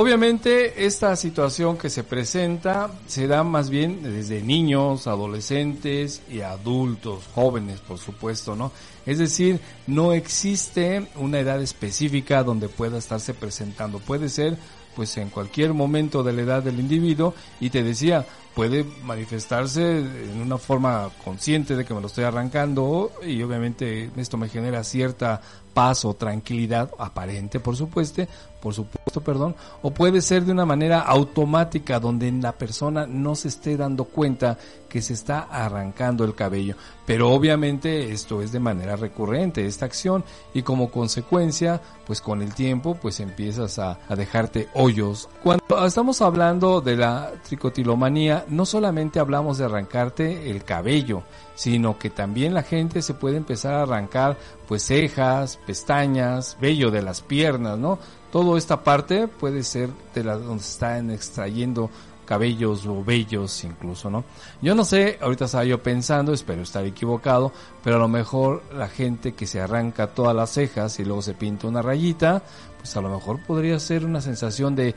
[0.00, 7.24] Obviamente esta situación que se presenta se da más bien desde niños, adolescentes y adultos,
[7.34, 8.72] jóvenes por supuesto, ¿no?
[9.04, 13.98] Es decir, no existe una edad específica donde pueda estarse presentando.
[13.98, 14.56] Puede ser
[14.96, 18.24] pues en cualquier momento de la edad del individuo y te decía,
[18.54, 24.36] puede manifestarse en una forma consciente de que me lo estoy arrancando y obviamente esto
[24.36, 25.40] me genera cierta
[25.72, 28.26] paz o tranquilidad aparente, por supuesto,
[28.60, 33.48] por supuesto, perdón, o puede ser de una manera automática donde la persona no se
[33.48, 34.58] esté dando cuenta
[34.88, 36.74] que se está arrancando el cabello.
[37.06, 42.52] Pero obviamente esto es de manera recurrente, esta acción, y como consecuencia, pues con el
[42.54, 45.28] tiempo, pues empiezas a, a dejarte hoyos.
[45.42, 51.22] Cuando estamos hablando de la tricotilomanía, no solamente hablamos de arrancarte el cabello,
[51.54, 57.02] sino que también la gente se puede empezar a arrancar pues cejas, pestañas, vello de
[57.02, 57.98] las piernas, ¿no?
[58.32, 61.90] Toda esta parte puede ser de la donde están extrayendo
[62.30, 64.22] cabellos o vellos incluso, ¿no?
[64.62, 68.88] Yo no sé, ahorita estaba yo pensando, espero estar equivocado, pero a lo mejor la
[68.88, 72.44] gente que se arranca todas las cejas y luego se pinta una rayita,
[72.78, 74.94] pues a lo mejor podría ser una sensación de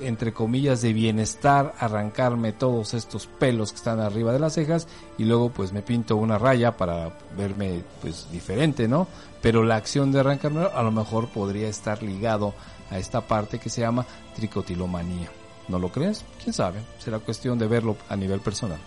[0.00, 5.24] entre comillas de bienestar arrancarme todos estos pelos que están arriba de las cejas y
[5.24, 9.06] luego pues me pinto una raya para verme pues diferente, ¿no?
[9.42, 12.54] Pero la acción de arrancarme a lo mejor podría estar ligado
[12.90, 15.30] a esta parte que se llama tricotilomanía.
[15.68, 16.24] ¿No lo crees?
[16.42, 16.80] ¿Quién sabe?
[16.98, 18.78] Será cuestión de verlo a nivel personal.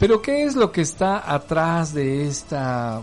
[0.00, 3.02] Pero ¿qué es lo que está atrás de esta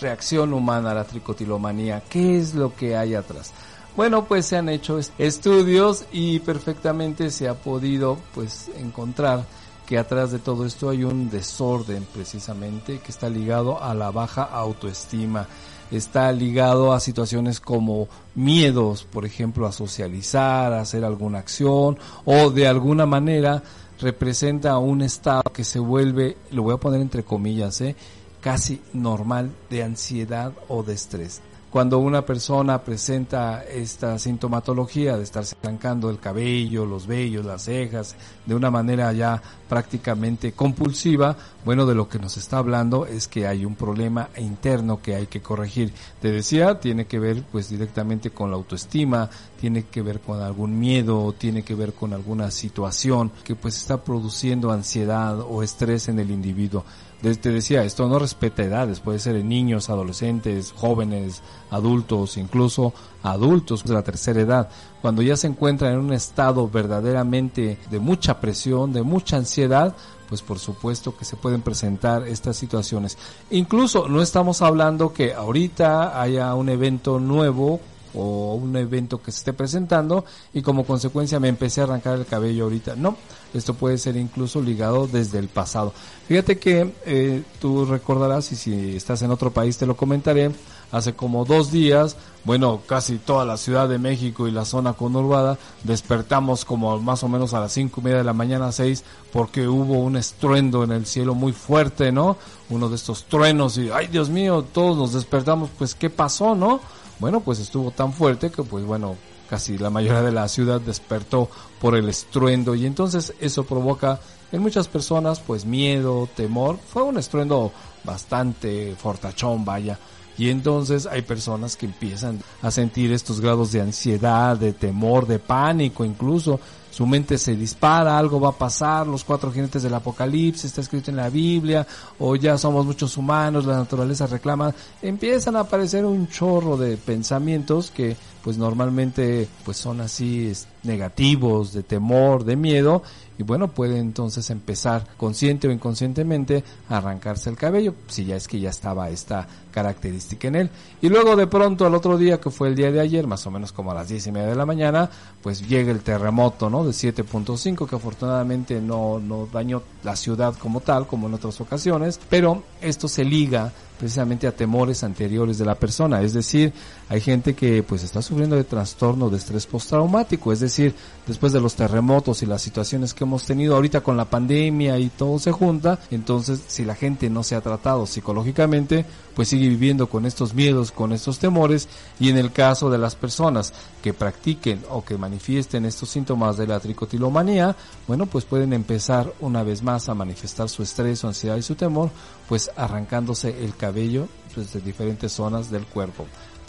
[0.00, 2.02] reacción humana a la tricotilomanía.
[2.08, 3.52] ¿Qué es lo que hay atrás?
[3.96, 9.44] Bueno, pues se han hecho estudios y perfectamente se ha podido pues encontrar
[9.86, 14.42] que atrás de todo esto hay un desorden precisamente que está ligado a la baja
[14.42, 15.48] autoestima,
[15.90, 22.50] está ligado a situaciones como miedos, por ejemplo, a socializar, a hacer alguna acción o
[22.50, 23.62] de alguna manera
[23.98, 27.96] representa un estado que se vuelve, lo voy a poner entre comillas, ¿eh?
[28.40, 31.40] Casi normal de ansiedad o de estrés.
[31.70, 38.16] cuando una persona presenta esta sintomatología de estarse arrancando el cabello, los vellos, las cejas,
[38.46, 41.36] de una manera ya prácticamente compulsiva,
[41.66, 45.26] bueno, de lo que nos está hablando es que hay un problema interno que hay
[45.26, 45.92] que corregir.
[46.22, 49.28] Te decía, tiene que ver pues directamente con la autoestima,
[49.60, 54.02] tiene que ver con algún miedo, tiene que ver con alguna situación que pues está
[54.02, 56.84] produciendo ansiedad o estrés en el individuo
[57.20, 63.82] te decía, esto no respeta edades, puede ser en niños, adolescentes, jóvenes, adultos, incluso adultos
[63.84, 64.68] de la tercera edad,
[65.02, 69.96] cuando ya se encuentran en un estado verdaderamente de mucha presión, de mucha ansiedad,
[70.28, 73.18] pues por supuesto que se pueden presentar estas situaciones.
[73.50, 77.80] Incluso no estamos hablando que ahorita haya un evento nuevo
[78.14, 82.26] o un evento que se esté presentando y como consecuencia me empecé a arrancar el
[82.26, 82.96] cabello ahorita.
[82.96, 83.16] No,
[83.54, 85.92] esto puede ser incluso ligado desde el pasado.
[86.26, 90.50] Fíjate que eh, tú recordarás y si estás en otro país te lo comentaré.
[90.90, 95.58] Hace como dos días, bueno, casi toda la Ciudad de México y la zona conurbada
[95.84, 99.68] despertamos como más o menos a las cinco y media de la mañana, seis, porque
[99.68, 102.38] hubo un estruendo en el cielo muy fuerte, ¿no?
[102.70, 106.80] Uno de estos truenos y, ay Dios mío, todos nos despertamos, pues ¿qué pasó, no?
[107.18, 109.16] Bueno, pues estuvo tan fuerte que pues bueno,
[109.48, 111.48] casi la mayoría de la ciudad despertó
[111.80, 114.20] por el estruendo y entonces eso provoca
[114.52, 116.78] en muchas personas pues miedo, temor.
[116.78, 117.72] Fue un estruendo
[118.04, 119.98] bastante fortachón, vaya.
[120.38, 125.40] Y entonces hay personas que empiezan a sentir estos grados de ansiedad, de temor, de
[125.40, 126.60] pánico incluso.
[126.98, 131.12] Su mente se dispara, algo va a pasar, los cuatro jinetes del apocalipsis está escrito
[131.12, 131.86] en la Biblia,
[132.18, 134.74] o ya somos muchos humanos, la naturaleza reclama.
[135.00, 141.82] Empiezan a aparecer un chorro de pensamientos que pues normalmente pues son así negativos, de
[141.82, 143.02] temor, de miedo,
[143.38, 148.48] y bueno, puede entonces empezar consciente o inconscientemente a arrancarse el cabello, si ya es
[148.48, 150.70] que ya estaba esta característica en él.
[151.00, 153.52] Y luego de pronto al otro día, que fue el día de ayer, más o
[153.52, 155.08] menos como a las diez y media de la mañana,
[155.40, 156.84] pues llega el terremoto, ¿no?
[156.84, 162.18] De 7.5, que afortunadamente no, no dañó la ciudad como tal, como en otras ocasiones,
[162.28, 166.22] pero esto se liga precisamente a temores anteriores de la persona.
[166.22, 166.72] Es decir,
[167.08, 170.94] hay gente que pues está sufriendo de trastorno de estrés postraumático, es decir,
[171.26, 175.08] después de los terremotos y las situaciones que hemos tenido ahorita con la pandemia y
[175.08, 180.08] todo se junta, entonces si la gente no se ha tratado psicológicamente, pues sigue viviendo
[180.08, 181.88] con estos miedos, con estos temores
[182.18, 183.72] y en el caso de las personas
[184.02, 187.76] que practiquen o que manifiesten estos síntomas de la tricotilomanía,
[188.06, 191.74] bueno, pues pueden empezar una vez más a manifestar su estrés, su ansiedad y su
[191.74, 192.10] temor,
[192.48, 196.26] pues arrancándose el cabello desde diferentes zonas del cuerpo.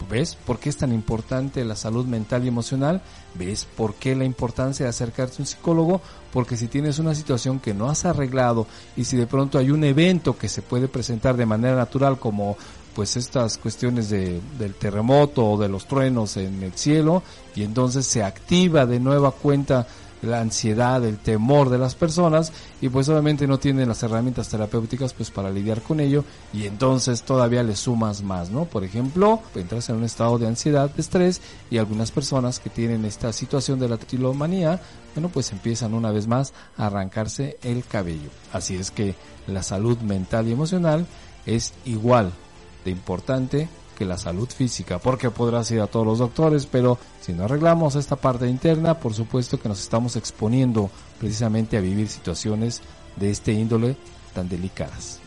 [0.08, 3.02] ¿Ves por qué es tan importante la salud mental y emocional?
[3.34, 6.00] ¿Ves por qué la importancia de acercarse a un psicólogo?
[6.32, 8.66] Porque si tienes una situación que no has arreglado
[8.96, 12.56] y si de pronto hay un evento que se puede presentar de manera natural como
[12.94, 17.22] pues estas cuestiones de, del terremoto o de los truenos en el cielo
[17.54, 19.86] y entonces se activa de nueva cuenta
[20.22, 25.12] la ansiedad, el temor de las personas y pues obviamente no tienen las herramientas terapéuticas
[25.14, 28.64] pues para lidiar con ello y entonces todavía le sumas más, ¿no?
[28.64, 31.40] Por ejemplo, entras en un estado de ansiedad, de estrés
[31.70, 34.80] y algunas personas que tienen esta situación de la tetilomanía,
[35.14, 38.30] bueno, pues empiezan una vez más a arrancarse el cabello.
[38.52, 39.14] Así es que
[39.46, 41.06] la salud mental y emocional
[41.46, 42.32] es igual
[42.84, 43.68] de importante
[44.00, 47.96] que la salud física, porque podrás ir a todos los doctores, pero si no arreglamos
[47.96, 50.88] esta parte interna, por supuesto que nos estamos exponiendo
[51.18, 52.80] precisamente a vivir situaciones
[53.16, 53.96] de este índole
[54.32, 55.20] tan delicadas.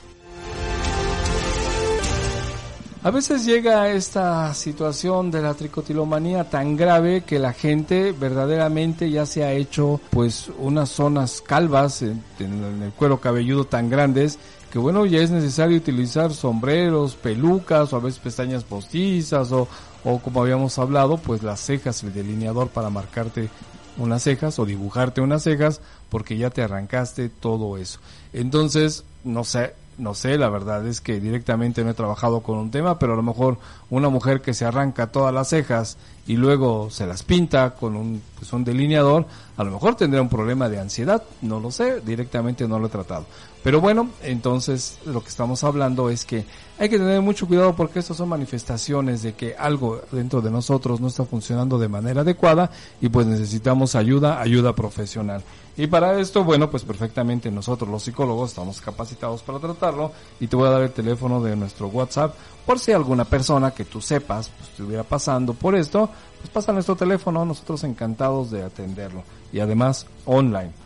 [3.03, 9.27] A veces llega esta situación de la tricotilomanía tan grave que la gente verdaderamente ya
[9.27, 14.39] se ha hecho pues unas zonas calvas en, en el cuero cabelludo tan grandes
[14.73, 19.67] que bueno, ya es necesario utilizar sombreros, pelucas o a veces pestañas postizas o,
[20.03, 23.51] o como habíamos hablado, pues las cejas, el delineador para marcarte
[23.97, 27.99] unas cejas o dibujarte unas cejas porque ya te arrancaste todo eso.
[28.33, 32.71] Entonces, no sé, no sé, la verdad es que directamente no he trabajado con un
[32.71, 33.59] tema, pero a lo mejor
[33.91, 38.23] una mujer que se arranca todas las cejas y luego se las pinta con un,
[38.39, 42.67] pues un delineador, a lo mejor tendría un problema de ansiedad, no lo sé, directamente
[42.67, 43.27] no lo he tratado.
[43.63, 46.45] Pero bueno, entonces lo que estamos hablando es que
[46.77, 50.99] hay que tener mucho cuidado porque estas son manifestaciones de que algo dentro de nosotros
[50.99, 55.43] no está funcionando de manera adecuada y pues necesitamos ayuda, ayuda profesional.
[55.77, 60.11] Y para esto, bueno, pues perfectamente nosotros los psicólogos estamos capacitados para tratarlo
[60.41, 62.35] y te voy a dar el teléfono de nuestro WhatsApp
[62.65, 66.09] por si alguna persona que tú sepas pues, estuviera pasando por esto,
[66.39, 70.82] pues pasa nuestro teléfono, nosotros encantados de atenderlo y además online.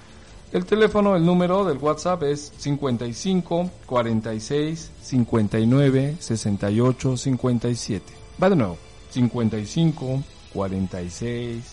[0.53, 8.13] El teléfono, el número del WhatsApp es 55 46 59 68 57.
[8.41, 8.77] Va de nuevo.
[9.09, 10.23] 55
[10.53, 11.63] 46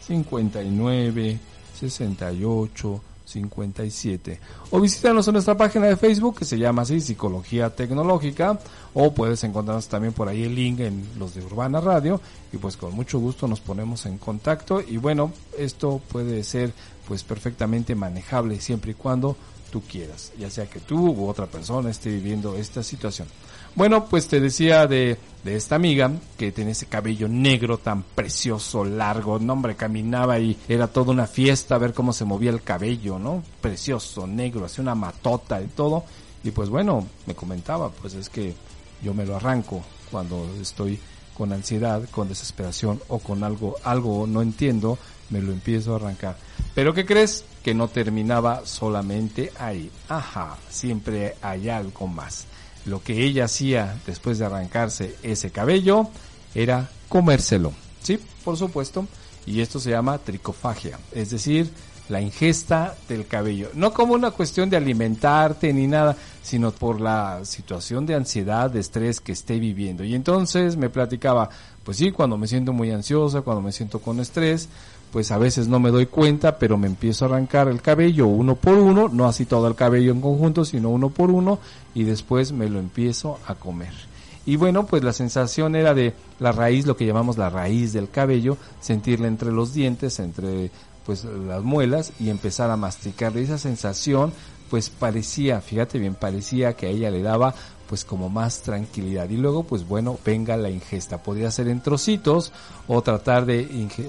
[0.00, 1.38] 59
[1.74, 3.13] 68 57
[4.70, 8.58] o visítanos en nuestra página de Facebook que se llama así Psicología Tecnológica.
[8.92, 12.20] O puedes encontrarnos también por ahí el link en los de Urbana Radio.
[12.52, 14.80] Y pues con mucho gusto nos ponemos en contacto.
[14.80, 16.72] Y bueno esto puede ser
[17.08, 19.36] pues perfectamente manejable siempre y cuando
[19.70, 23.26] tú quieras ya sea que tú u otra persona esté viviendo esta situación
[23.74, 28.84] bueno, pues te decía de, de esta amiga que tiene ese cabello negro tan precioso,
[28.84, 33.18] largo, no hombre, caminaba y era toda una fiesta ver cómo se movía el cabello,
[33.18, 33.42] ¿no?
[33.60, 36.04] Precioso, negro, hacía una matota y todo.
[36.42, 38.54] Y pues bueno, me comentaba, pues es que
[39.02, 40.98] yo me lo arranco cuando estoy
[41.36, 44.98] con ansiedad, con desesperación o con algo, algo no entiendo,
[45.30, 46.36] me lo empiezo a arrancar.
[46.74, 47.44] Pero ¿qué crees?
[47.62, 49.90] Que no terminaba solamente ahí.
[50.08, 52.46] Ajá, siempre hay algo más
[52.86, 56.08] lo que ella hacía después de arrancarse ese cabello
[56.54, 57.72] era comérselo.
[58.02, 59.06] Sí, por supuesto.
[59.46, 61.70] Y esto se llama tricofagia, es decir,
[62.08, 63.70] la ingesta del cabello.
[63.74, 68.80] No como una cuestión de alimentarte ni nada, sino por la situación de ansiedad, de
[68.80, 70.04] estrés que esté viviendo.
[70.04, 71.48] Y entonces me platicaba,
[71.82, 74.68] pues sí, cuando me siento muy ansiosa, cuando me siento con estrés,
[75.14, 78.56] pues a veces no me doy cuenta, pero me empiezo a arrancar el cabello uno
[78.56, 81.60] por uno, no así todo el cabello en conjunto, sino uno por uno,
[81.94, 83.92] y después me lo empiezo a comer.
[84.44, 88.10] Y bueno, pues la sensación era de la raíz, lo que llamamos la raíz del
[88.10, 90.72] cabello, sentirla entre los dientes, entre
[91.06, 93.36] pues las muelas y empezar a masticar.
[93.36, 94.32] Esa sensación
[94.68, 97.54] pues parecía, fíjate bien, parecía que a ella le daba
[97.88, 99.28] pues como más tranquilidad.
[99.30, 101.22] Y luego, pues bueno, venga la ingesta.
[101.22, 102.52] Podría ser en trocitos
[102.88, 103.64] o tratar de,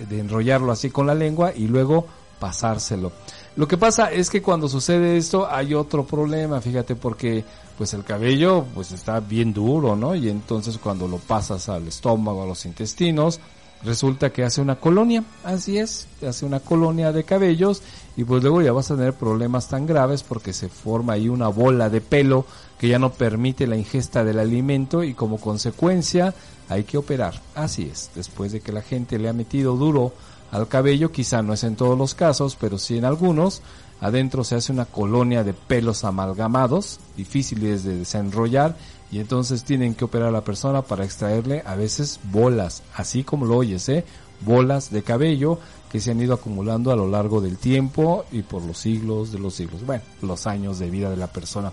[0.09, 2.07] de enrollarlo así con la lengua y luego
[2.39, 3.11] pasárselo.
[3.55, 7.43] Lo que pasa es que cuando sucede esto hay otro problema, fíjate, porque
[7.77, 10.15] pues el cabello pues está bien duro, ¿no?
[10.15, 13.39] Y entonces cuando lo pasas al estómago, a los intestinos,
[13.83, 17.81] resulta que hace una colonia, así es, hace una colonia de cabellos
[18.17, 21.47] y pues luego ya vas a tener problemas tan graves porque se forma ahí una
[21.47, 22.45] bola de pelo
[22.79, 26.33] que ya no permite la ingesta del alimento y como consecuencia
[26.69, 27.41] hay que operar.
[27.55, 30.13] Así es, después de que la gente le ha metido duro
[30.51, 33.61] al cabello, quizá no es en todos los casos, pero sí en algunos,
[33.99, 38.77] adentro se hace una colonia de pelos amalgamados, difíciles de desenrollar
[39.11, 43.45] y entonces tienen que operar a la persona para extraerle a veces bolas, así como
[43.45, 44.05] lo oyes, ¿eh?
[44.41, 45.59] Bolas de cabello
[45.91, 49.39] que se han ido acumulando a lo largo del tiempo y por los siglos de
[49.39, 51.71] los siglos, bueno, los años de vida de la persona.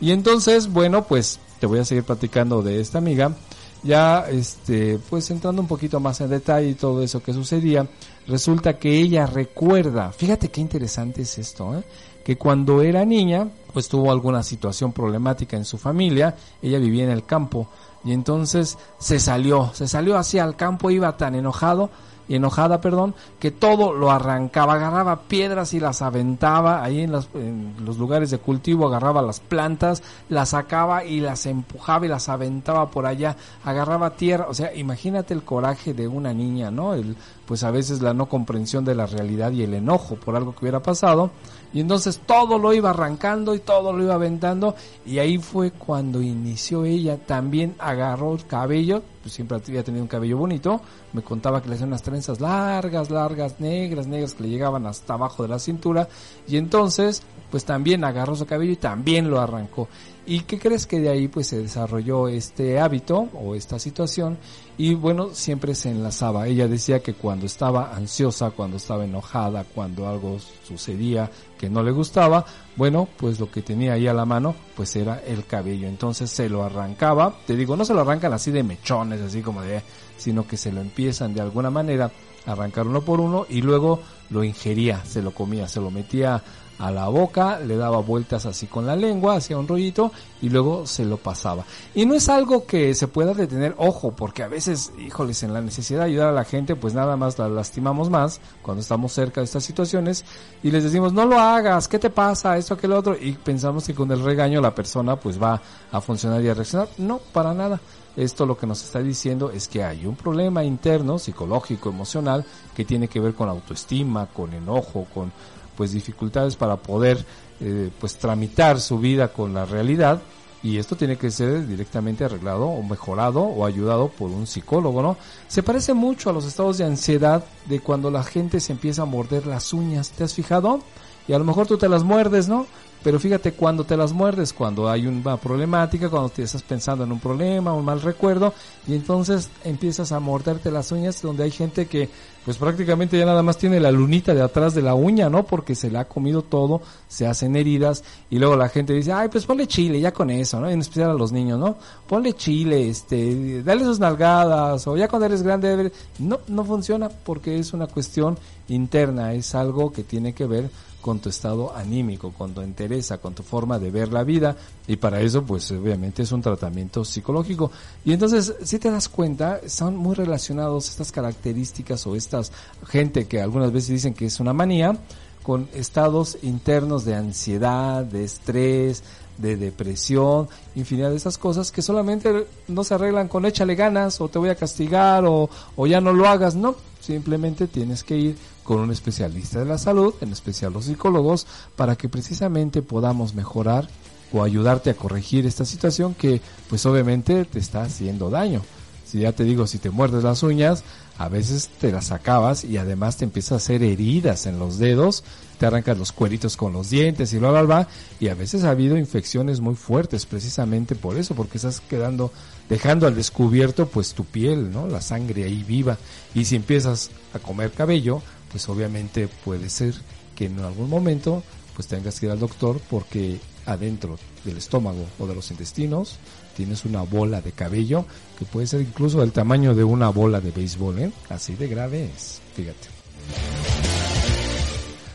[0.00, 3.34] Y entonces, bueno, pues te voy a seguir platicando de esta amiga,
[3.82, 7.86] ya este, pues entrando un poquito más en detalle y todo eso que sucedía,
[8.26, 11.82] resulta que ella recuerda, fíjate qué interesante es esto, ¿eh?
[12.24, 17.10] que cuando era niña, pues tuvo alguna situación problemática en su familia, ella vivía en
[17.10, 17.68] el campo
[18.08, 21.90] y entonces se salió, se salió hacia el campo, iba tan enojado
[22.26, 27.74] y enojada, perdón, que todo lo arrancaba, agarraba piedras y las aventaba ahí en, en,
[27.84, 32.90] los lugares de cultivo, agarraba las plantas, las sacaba y las empujaba y las aventaba
[32.90, 36.94] por allá, agarraba tierra, o sea, imagínate el coraje de una niña, ¿no?
[36.94, 37.14] El,
[37.48, 40.66] pues a veces la no comprensión de la realidad y el enojo por algo que
[40.66, 41.30] hubiera pasado,
[41.72, 44.74] y entonces todo lo iba arrancando y todo lo iba aventando,
[45.06, 50.08] y ahí fue cuando inició ella, también agarró el cabello, pues siempre había tenido un
[50.08, 50.82] cabello bonito,
[51.14, 55.14] me contaba que le hacían unas trenzas largas, largas, negras, negras, que le llegaban hasta
[55.14, 56.06] abajo de la cintura,
[56.46, 59.88] y entonces, pues también agarró su cabello y también lo arrancó.
[60.30, 64.36] ¿Y qué crees que de ahí pues se desarrolló este hábito o esta situación?
[64.76, 66.46] Y bueno, siempre se enlazaba.
[66.46, 71.92] Ella decía que cuando estaba ansiosa, cuando estaba enojada, cuando algo sucedía que no le
[71.92, 72.44] gustaba,
[72.76, 75.88] bueno, pues lo que tenía ahí a la mano pues era el cabello.
[75.88, 77.34] Entonces se lo arrancaba.
[77.46, 79.80] Te digo, no se lo arrancan así de mechones, así como de,
[80.18, 82.12] sino que se lo empiezan de alguna manera
[82.44, 86.42] arrancar uno por uno y luego lo ingería, se lo comía, se lo metía
[86.78, 90.86] a la boca, le daba vueltas así con la lengua, hacía un rollito y luego
[90.86, 91.64] se lo pasaba.
[91.94, 95.60] Y no es algo que se pueda detener, ojo, porque a veces, híjoles, en la
[95.60, 99.40] necesidad de ayudar a la gente, pues nada más la lastimamos más cuando estamos cerca
[99.40, 100.24] de estas situaciones
[100.62, 102.56] y les decimos, no lo hagas, ¿qué te pasa?
[102.56, 105.60] Esto, aquel otro, y pensamos que con el regaño la persona pues va
[105.90, 106.88] a funcionar y a reaccionar.
[106.98, 107.80] No, para nada.
[108.16, 112.84] Esto lo que nos está diciendo es que hay un problema interno, psicológico, emocional, que
[112.84, 115.30] tiene que ver con autoestima, con enojo, con
[115.78, 117.24] pues dificultades para poder
[117.60, 120.20] eh, pues tramitar su vida con la realidad
[120.60, 125.16] y esto tiene que ser directamente arreglado o mejorado o ayudado por un psicólogo, ¿no?
[125.46, 129.04] Se parece mucho a los estados de ansiedad de cuando la gente se empieza a
[129.04, 130.80] morder las uñas, ¿te has fijado?
[131.28, 132.66] Y a lo mejor tú te las muerdes, ¿no?
[133.02, 137.12] Pero fíjate cuando te las muerdes, cuando hay una problemática, cuando te estás pensando en
[137.12, 138.52] un problema, un mal recuerdo,
[138.86, 142.08] y entonces empiezas a morderte las uñas, donde hay gente que
[142.44, 145.44] pues prácticamente ya nada más tiene la lunita de atrás de la uña, ¿no?
[145.44, 149.28] Porque se le ha comido todo, se hacen heridas, y luego la gente dice, ay,
[149.28, 150.68] pues ponle chile, ya con eso, ¿no?
[150.68, 151.76] En especial a los niños, ¿no?
[152.06, 157.58] Ponle chile, este, dale sus nalgadas, o ya cuando eres grande, no, no funciona porque
[157.58, 158.38] es una cuestión
[158.68, 160.70] interna, es algo que tiene que ver
[161.00, 164.96] con tu estado anímico, con tu interesa, con tu forma de ver la vida y
[164.96, 167.70] para eso pues obviamente es un tratamiento psicológico.
[168.04, 172.52] Y entonces si te das cuenta, son muy relacionados estas características o estas
[172.86, 174.96] gente que algunas veces dicen que es una manía
[175.42, 179.02] con estados internos de ansiedad, de estrés,
[179.38, 184.28] de depresión, infinidad de esas cosas que solamente no se arreglan con échale ganas o
[184.28, 188.36] te voy a castigar o, o ya no lo hagas, no, simplemente tienes que ir
[188.68, 193.88] con un especialista de la salud, en especial los psicólogos, para que precisamente podamos mejorar
[194.30, 198.60] o ayudarte a corregir esta situación que pues obviamente te está haciendo daño.
[199.06, 200.84] Si ya te digo, si te muerdes las uñas,
[201.16, 205.24] a veces te las acabas y además te empieza a hacer heridas en los dedos,
[205.58, 207.88] te arrancas los cueritos con los dientes y bla bla,
[208.20, 212.30] y a veces ha habido infecciones muy fuertes precisamente por eso, porque estás quedando,
[212.68, 214.88] dejando al descubierto pues tu piel, ¿no?
[214.88, 215.96] La sangre ahí viva.
[216.34, 219.94] Y si empiezas a comer cabello, pues obviamente puede ser
[220.34, 221.42] que en algún momento
[221.74, 226.18] pues tengas que ir al doctor porque adentro del estómago o de los intestinos
[226.56, 228.04] tienes una bola de cabello
[228.38, 231.12] que puede ser incluso del tamaño de una bola de béisbol, ¿eh?
[231.28, 232.88] Así de grave es, fíjate.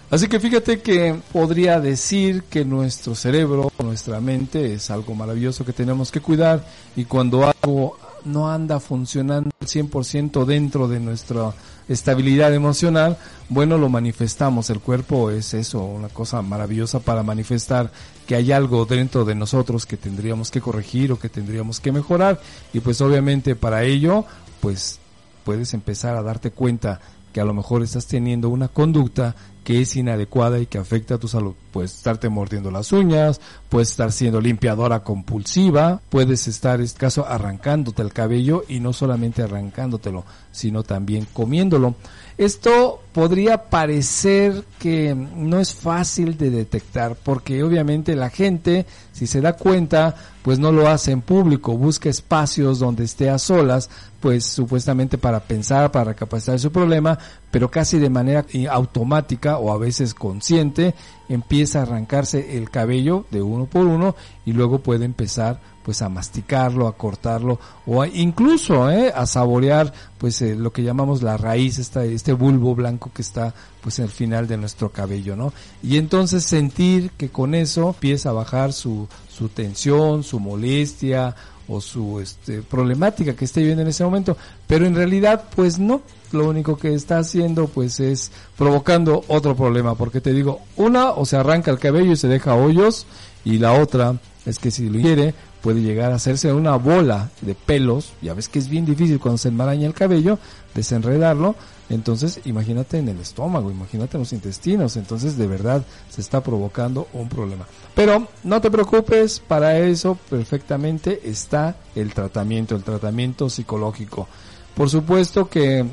[0.10, 5.74] Así que fíjate que podría decir que nuestro cerebro, nuestra mente es algo maravilloso que
[5.74, 6.66] tenemos que cuidar
[6.96, 11.54] y cuando algo no anda funcionando al 100% dentro de nuestra
[11.88, 13.18] estabilidad emocional,
[13.50, 14.70] bueno, lo manifestamos.
[14.70, 17.92] El cuerpo es eso, una cosa maravillosa para manifestar
[18.26, 22.40] que hay algo dentro de nosotros que tendríamos que corregir o que tendríamos que mejorar.
[22.74, 24.26] Y pues obviamente para ello,
[24.62, 25.00] pues
[25.44, 27.00] puedes empezar a darte cuenta
[27.34, 31.18] que a lo mejor estás teniendo una conducta que es inadecuada y que afecta a
[31.18, 31.54] tu salud.
[31.72, 33.40] Puedes estarte mordiendo las uñas,
[33.70, 38.94] puedes estar siendo limpiadora compulsiva, puedes estar, en este caso, arrancándote el cabello y no
[38.94, 41.96] solamente arrancándotelo, sino también comiéndolo.
[42.38, 49.40] Esto podría parecer que no es fácil de detectar porque obviamente la gente, si se
[49.40, 53.90] da cuenta, pues no lo hace en público, busca espacios donde esté a solas,
[54.20, 57.20] pues supuestamente para pensar, para recapacitar su problema,
[57.52, 60.96] pero casi de manera automática o a veces consciente
[61.30, 66.10] empieza a arrancarse el cabello de uno por uno y luego puede empezar pues a
[66.10, 69.12] masticarlo, a cortarlo o incluso ¿eh?
[69.14, 73.54] a saborear pues eh, lo que llamamos la raíz, esta, este bulbo blanco que está
[73.82, 75.52] pues en el final de nuestro cabello, ¿no?
[75.84, 81.36] Y entonces sentir que con eso empieza a bajar su, su tensión, su molestia
[81.68, 86.02] o su este, problemática que esté viviendo en ese momento, pero en realidad pues no,
[86.32, 91.26] lo único que está haciendo pues es provocando otro problema, porque te digo, una o
[91.26, 93.06] se arranca el cabello y se deja hoyos
[93.46, 95.34] y la otra es que si lo quiere
[95.64, 99.38] puede llegar a hacerse una bola de pelos, ya ves que es bien difícil cuando
[99.38, 100.38] se enmaraña el cabello,
[100.76, 101.56] desenredarlo,
[101.90, 107.08] entonces imagínate en el estómago, imagínate en los intestinos, entonces de verdad se está provocando
[107.14, 107.66] un problema.
[107.96, 114.28] Pero no te preocupes, para eso perfectamente está el tratamiento, el tratamiento psicológico.
[114.76, 115.86] Por supuesto que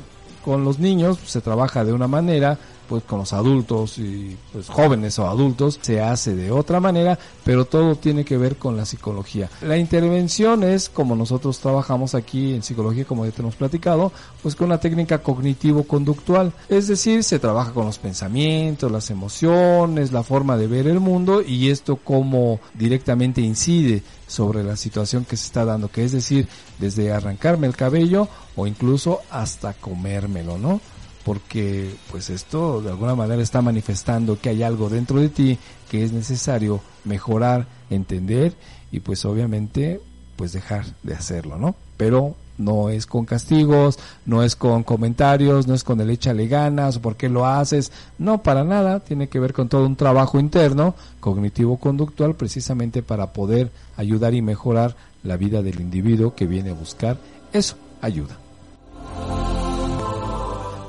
[0.43, 2.57] con los niños se trabaja de una manera,
[2.91, 7.63] pues con los adultos y pues jóvenes o adultos se hace de otra manera, pero
[7.63, 9.49] todo tiene que ver con la psicología.
[9.61, 14.11] La intervención es como nosotros trabajamos aquí en psicología, como ya te hemos platicado,
[14.43, 20.23] pues con una técnica cognitivo-conductual, es decir, se trabaja con los pensamientos, las emociones, la
[20.23, 25.45] forma de ver el mundo y esto como directamente incide sobre la situación que se
[25.45, 28.27] está dando, que es decir, desde arrancarme el cabello
[28.57, 30.81] o incluso hasta comérmelo, ¿no?
[31.23, 35.57] Porque pues esto de alguna manera está manifestando que hay algo dentro de ti
[35.89, 38.53] que es necesario mejorar, entender
[38.91, 40.01] y pues obviamente
[40.35, 41.75] pues dejar de hacerlo, ¿no?
[41.97, 46.99] Pero no es con castigos, no es con comentarios, no es con el échale ganas
[46.99, 50.95] por qué lo haces, no, para nada, tiene que ver con todo un trabajo interno,
[51.19, 57.17] cognitivo-conductual, precisamente para poder ayudar y mejorar la vida del individuo que viene a buscar
[57.53, 58.37] eso, ayuda.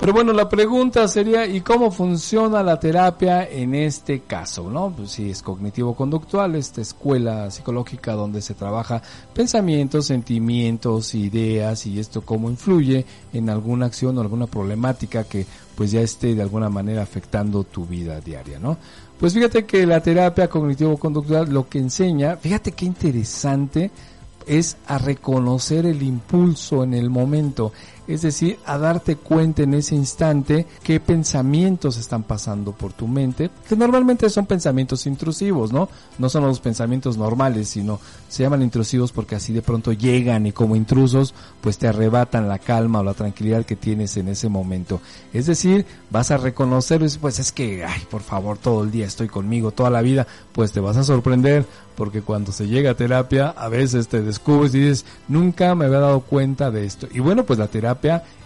[0.02, 4.68] Pero bueno, la pregunta sería, ¿y cómo funciona la terapia en este caso?
[4.68, 4.90] ¿no?
[4.90, 9.00] Pues si es cognitivo-conductual, esta escuela psicológica donde se trabaja
[9.32, 15.46] pensamientos, sentimientos, ideas y esto cómo influye en alguna acción o alguna problemática que
[15.76, 18.78] pues ya esté de alguna manera afectando tu vida diaria, ¿no?
[19.20, 23.92] Pues fíjate que la terapia cognitivo-conductual lo que enseña, fíjate qué interesante,
[24.46, 27.72] es a reconocer el impulso en el momento
[28.06, 33.50] es decir, a darte cuenta en ese instante qué pensamientos están pasando por tu mente,
[33.68, 35.88] que normalmente son pensamientos intrusivos, ¿no?
[36.18, 40.52] No son los pensamientos normales, sino se llaman intrusivos porque así de pronto llegan y
[40.52, 45.00] como intrusos, pues te arrebatan la calma o la tranquilidad que tienes en ese momento.
[45.32, 49.28] Es decir, vas a reconocer, pues es que, ay, por favor, todo el día estoy
[49.28, 53.50] conmigo, toda la vida, pues te vas a sorprender porque cuando se llega a terapia,
[53.50, 57.06] a veces te descubres y dices, nunca me había dado cuenta de esto.
[57.12, 57.68] Y bueno, pues la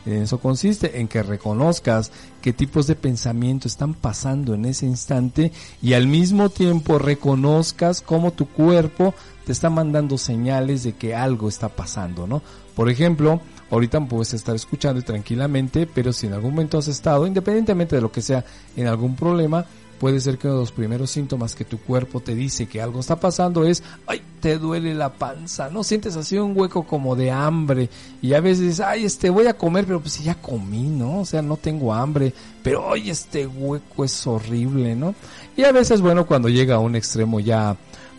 [0.07, 5.53] en eso consiste, en que reconozcas qué tipos de pensamiento están pasando en ese instante
[5.83, 11.49] y al mismo tiempo reconozcas cómo tu cuerpo te está mandando señales de que algo
[11.49, 12.43] está pasando, ¿no?
[12.75, 13.41] Por ejemplo,
[13.71, 18.13] ahorita puedes estar escuchando tranquilamente, pero si en algún momento has estado, independientemente de lo
[18.13, 18.45] que sea,
[18.77, 19.65] en algún problema,
[19.99, 23.01] puede ser que uno de los primeros síntomas que tu cuerpo te dice que algo
[23.01, 25.83] está pasando es, ay, te duele la panza, ¿no?
[25.83, 27.89] Sientes así un hueco como de hambre
[28.23, 31.21] y a veces ay, este, voy a comer, pero pues ya comí, ¿no?
[31.21, 32.33] O sea, no tengo hambre,
[32.63, 35.15] pero ay, este hueco es horrible, ¿no?
[35.57, 37.77] Y a veces, bueno, cuando llega a un extremo ya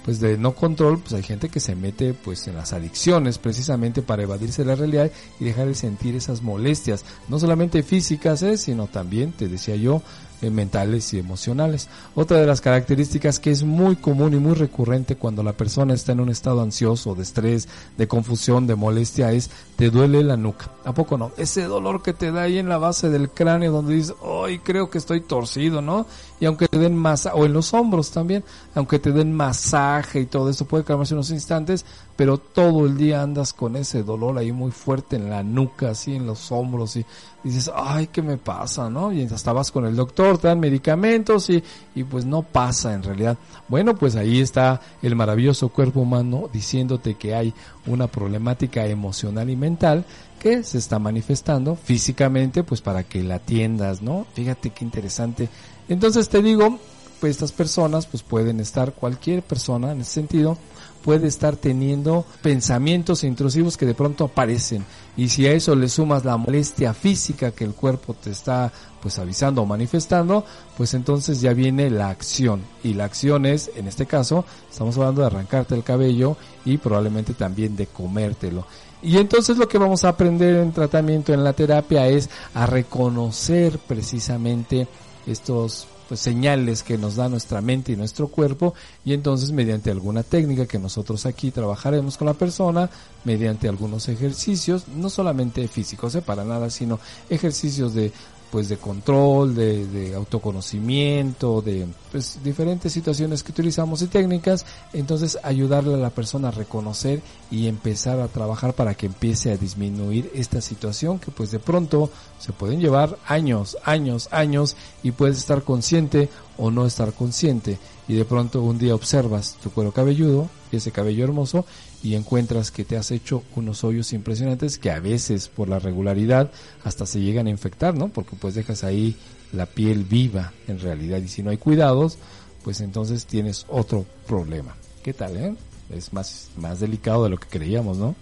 [0.07, 4.01] pues de no control, pues hay gente que se mete pues en las adicciones precisamente
[4.01, 8.55] para evadirse de la realidad y dejar de sentir esas molestias, no solamente físicas, ¿eh?
[8.55, 10.01] sino también, te decía yo,
[10.41, 11.89] eh, mentales y emocionales.
[12.15, 16.11] Otra de las características que es muy común y muy recurrente cuando la persona está
[16.11, 17.67] en un estado ansioso, de estrés,
[17.97, 20.71] de confusión, de molestia es te duele la nuca.
[20.85, 21.31] ¿A poco no?
[21.38, 24.89] Ese dolor que te da ahí en la base del cráneo donde dices, "Ay, creo
[24.89, 26.05] que estoy torcido", ¿no?
[26.39, 28.43] Y aunque te den masaje o en los hombros también,
[28.75, 31.85] aunque te den masaje y todo eso puede calmarse unos instantes,
[32.18, 36.15] pero todo el día andas con ese dolor ahí muy fuerte en la nuca, así
[36.15, 37.05] en los hombros y
[37.43, 38.89] dices, ay, ¿qué me pasa?
[38.89, 39.13] ¿no?
[39.13, 41.63] Y hasta vas con el doctor, te dan medicamentos y,
[41.93, 43.38] y pues no pasa en realidad.
[43.68, 47.53] Bueno, pues ahí está el maravilloso cuerpo humano diciéndote que hay
[47.86, 50.03] una problemática emocional y mental
[50.39, 54.26] que se está manifestando físicamente, pues para que la atiendas, ¿no?
[54.34, 55.49] Fíjate qué interesante.
[55.88, 56.80] Entonces te digo,
[57.20, 60.57] pues estas personas, pues pueden estar, cualquier persona en ese sentido,
[61.04, 64.86] puede estar teniendo pensamientos intrusivos que de pronto aparecen.
[65.16, 68.72] Y si a eso le sumas la molestia física que el cuerpo te está
[69.02, 70.43] pues avisando o manifestando,
[70.76, 72.62] pues entonces ya viene la acción.
[72.84, 77.34] Y la acción es, en este caso, estamos hablando de arrancarte el cabello y probablemente
[77.34, 78.66] también de comértelo.
[79.02, 83.80] Y entonces lo que vamos a aprender en tratamiento en la terapia es a reconocer
[83.80, 84.88] precisamente
[85.28, 90.24] estos pues señales que nos da nuestra mente y nuestro cuerpo y entonces mediante alguna
[90.24, 92.89] técnica que nosotros aquí trabajaremos con la persona,
[93.24, 96.22] mediante algunos ejercicios, no solamente físicos, ¿eh?
[96.22, 96.99] para nada, sino
[97.30, 98.12] ejercicios de
[98.52, 105.95] pues de control, de, autoconocimiento, de pues diferentes situaciones que utilizamos y técnicas, entonces ayudarle
[105.95, 107.22] a la persona a reconocer
[107.52, 112.10] y empezar a trabajar para que empiece a disminuir esta situación que pues de pronto
[112.39, 117.78] se pueden llevar años, años, años y puedes estar consciente o no estar consciente.
[118.08, 121.66] Y de pronto un día observas tu cuero cabelludo y ese cabello hermoso
[122.04, 126.52] y encuentras que te has hecho unos hoyos impresionantes que a veces por la regularidad
[126.84, 128.10] hasta se llegan a infectar, ¿no?
[128.10, 129.16] Porque pues dejas ahí
[129.54, 132.18] la piel viva en realidad y si no hay cuidados,
[132.64, 134.76] pues entonces tienes otro problema.
[135.04, 135.56] ¿Qué tal, eh?
[135.89, 138.16] Es más, más delicado de lo que creíamos, ¿no?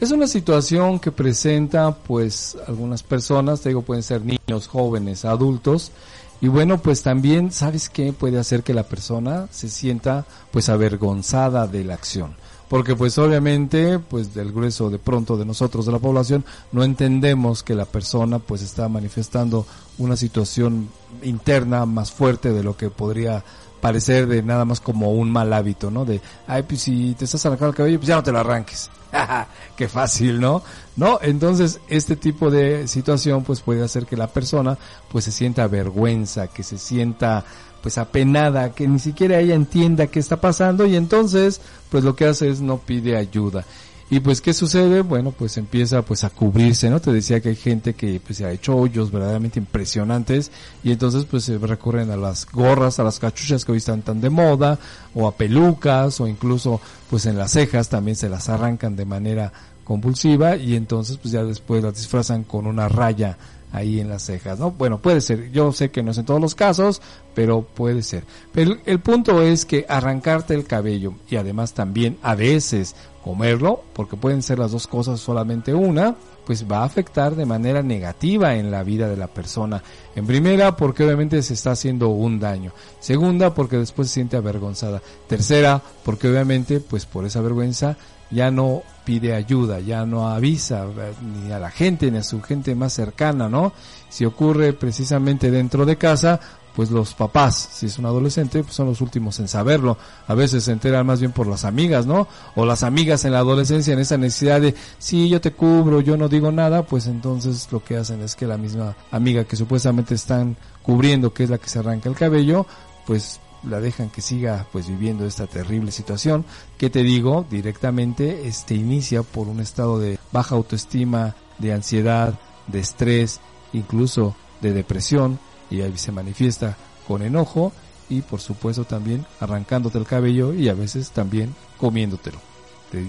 [0.00, 5.92] Es una situación que presenta pues algunas personas, te digo, pueden ser niños, jóvenes, adultos,
[6.40, 8.12] y bueno, pues también, ¿sabes qué?
[8.12, 12.34] Puede hacer que la persona se sienta pues avergonzada de la acción.
[12.68, 17.62] Porque pues obviamente, pues del grueso de pronto de nosotros, de la población, no entendemos
[17.62, 19.66] que la persona pues está manifestando
[19.98, 20.88] una situación
[21.22, 23.44] interna más fuerte de lo que podría
[23.80, 26.04] parecer de nada más como un mal hábito, ¿no?
[26.04, 28.88] De, ay, pues si te estás arrancando el cabello, pues ya no te lo arranques.
[29.76, 30.62] Qué fácil, ¿no?
[30.96, 34.76] No, entonces este tipo de situación pues puede hacer que la persona
[35.10, 37.44] pues se sienta vergüenza, que se sienta
[37.82, 42.26] pues apenada, que ni siquiera ella entienda qué está pasando y entonces pues lo que
[42.26, 43.64] hace es no pide ayuda.
[44.12, 45.02] Y pues, ¿qué sucede?
[45.02, 47.00] Bueno, pues empieza pues a cubrirse, ¿no?
[47.00, 50.50] Te decía que hay gente que pues se ha hecho hoyos verdaderamente impresionantes
[50.82, 54.20] y entonces pues se recurren a las gorras, a las cachuchas que hoy están tan
[54.20, 54.80] de moda
[55.14, 59.52] o a pelucas o incluso pues en las cejas también se las arrancan de manera
[59.84, 63.38] compulsiva y entonces pues ya después la disfrazan con una raya
[63.72, 64.70] ahí en las cejas, ¿no?
[64.70, 67.00] Bueno, puede ser, yo sé que no es en todos los casos,
[67.34, 68.24] pero puede ser.
[68.52, 74.16] Pero el punto es que arrancarte el cabello y además también a veces comerlo, porque
[74.16, 76.16] pueden ser las dos cosas solamente una,
[76.46, 79.82] pues va a afectar de manera negativa en la vida de la persona.
[80.16, 82.72] En primera, porque obviamente se está haciendo un daño.
[82.98, 85.02] Segunda, porque después se siente avergonzada.
[85.28, 87.96] Tercera, porque obviamente, pues por esa vergüenza
[88.30, 91.12] ya no pide ayuda, ya no avisa eh,
[91.44, 93.72] ni a la gente ni a su gente más cercana, ¿no?
[94.08, 96.40] Si ocurre precisamente dentro de casa,
[96.74, 99.98] pues los papás, si es un adolescente, pues son los últimos en saberlo.
[100.28, 102.28] A veces se enteran más bien por las amigas, ¿no?
[102.54, 106.16] O las amigas en la adolescencia en esa necesidad de, sí, yo te cubro, yo
[106.16, 110.14] no digo nada, pues entonces lo que hacen es que la misma amiga que supuestamente
[110.14, 112.66] están cubriendo, que es la que se arranca el cabello,
[113.06, 116.44] pues la dejan que siga pues viviendo esta terrible situación
[116.78, 122.38] que te digo directamente este inicia por un estado de baja autoestima, de ansiedad,
[122.68, 123.40] de estrés,
[123.72, 125.38] incluso de depresión
[125.70, 127.72] y ahí se manifiesta con enojo
[128.08, 132.38] y por supuesto también arrancándote el cabello y a veces también comiéndotelo.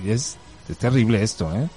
[0.06, 0.38] Es,
[0.70, 1.68] es terrible esto, ¿eh?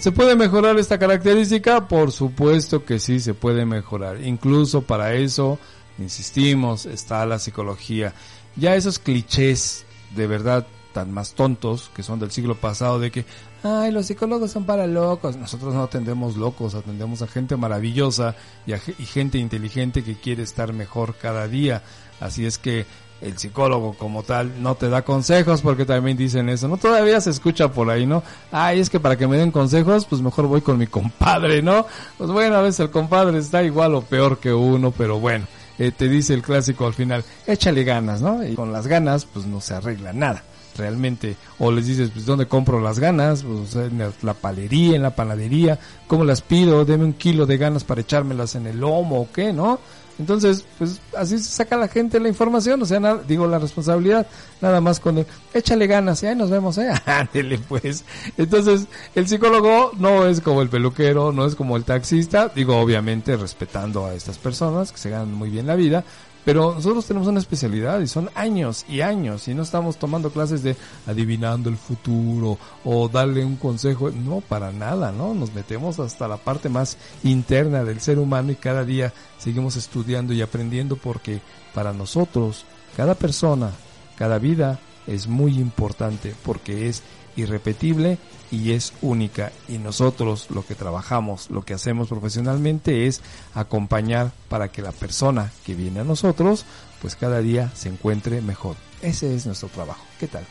[0.00, 1.86] ¿Se puede mejorar esta característica?
[1.86, 4.22] Por supuesto que sí se puede mejorar.
[4.22, 5.58] Incluso para eso,
[5.98, 8.14] insistimos, está la psicología.
[8.56, 9.84] Ya esos clichés
[10.16, 13.26] de verdad tan más tontos que son del siglo pasado de que
[13.62, 15.36] ay, los psicólogos son para locos.
[15.36, 18.36] Nosotros no atendemos locos, atendemos a gente maravillosa
[18.66, 21.82] y, a, gente inteligente que quiere estar mejor cada día.
[22.20, 22.86] Así es que
[23.20, 26.76] el psicólogo como tal no te da consejos porque también dicen eso, ¿no?
[26.76, 28.22] Todavía se escucha por ahí, ¿no?
[28.50, 31.86] Ay, es que para que me den consejos, pues mejor voy con mi compadre, ¿no?
[32.18, 35.46] Pues bueno, a veces el compadre está igual o peor que uno, pero bueno,
[35.78, 38.44] eh, te dice el clásico al final, échale ganas, ¿no?
[38.46, 40.44] Y con las ganas, pues no se arregla nada
[40.76, 41.36] realmente.
[41.58, 43.42] O les dices, pues, ¿dónde compro las ganas?
[43.42, 45.78] Pues, en la palería, en la panadería.
[46.06, 46.84] ¿Cómo las pido?
[46.84, 49.78] Deme un kilo de ganas para echármelas en el lomo o qué, ¿no?
[50.20, 54.26] Entonces, pues así se saca la gente la información, o sea, digo la responsabilidad,
[54.60, 58.04] nada más con el, échale ganas y ahí nos vemos, eh, ándele pues.
[58.36, 63.34] Entonces, el psicólogo no es como el peluquero, no es como el taxista, digo obviamente
[63.34, 66.04] respetando a estas personas que se ganan muy bien la vida,
[66.44, 70.62] pero nosotros tenemos una especialidad y son años y años y no estamos tomando clases
[70.62, 70.76] de
[71.06, 75.34] adivinando el futuro o darle un consejo, no, para nada, ¿no?
[75.34, 80.32] Nos metemos hasta la parte más interna del ser humano y cada día seguimos estudiando
[80.32, 81.40] y aprendiendo porque
[81.74, 82.64] para nosotros
[82.96, 83.70] cada persona,
[84.16, 87.02] cada vida es muy importante porque es
[87.36, 88.18] irrepetible
[88.50, 93.22] y es única y nosotros lo que trabajamos, lo que hacemos profesionalmente es
[93.54, 96.64] acompañar para que la persona que viene a nosotros
[97.00, 98.76] pues cada día se encuentre mejor.
[99.00, 100.04] Ese es nuestro trabajo.
[100.18, 100.44] ¿Qué tal?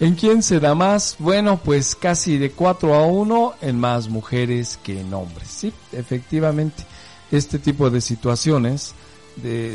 [0.00, 1.16] ¿En quién se da más?
[1.18, 5.48] Bueno, pues casi de 4 a 1 en más mujeres que en hombres.
[5.48, 6.84] Sí, efectivamente,
[7.32, 8.94] este tipo de situaciones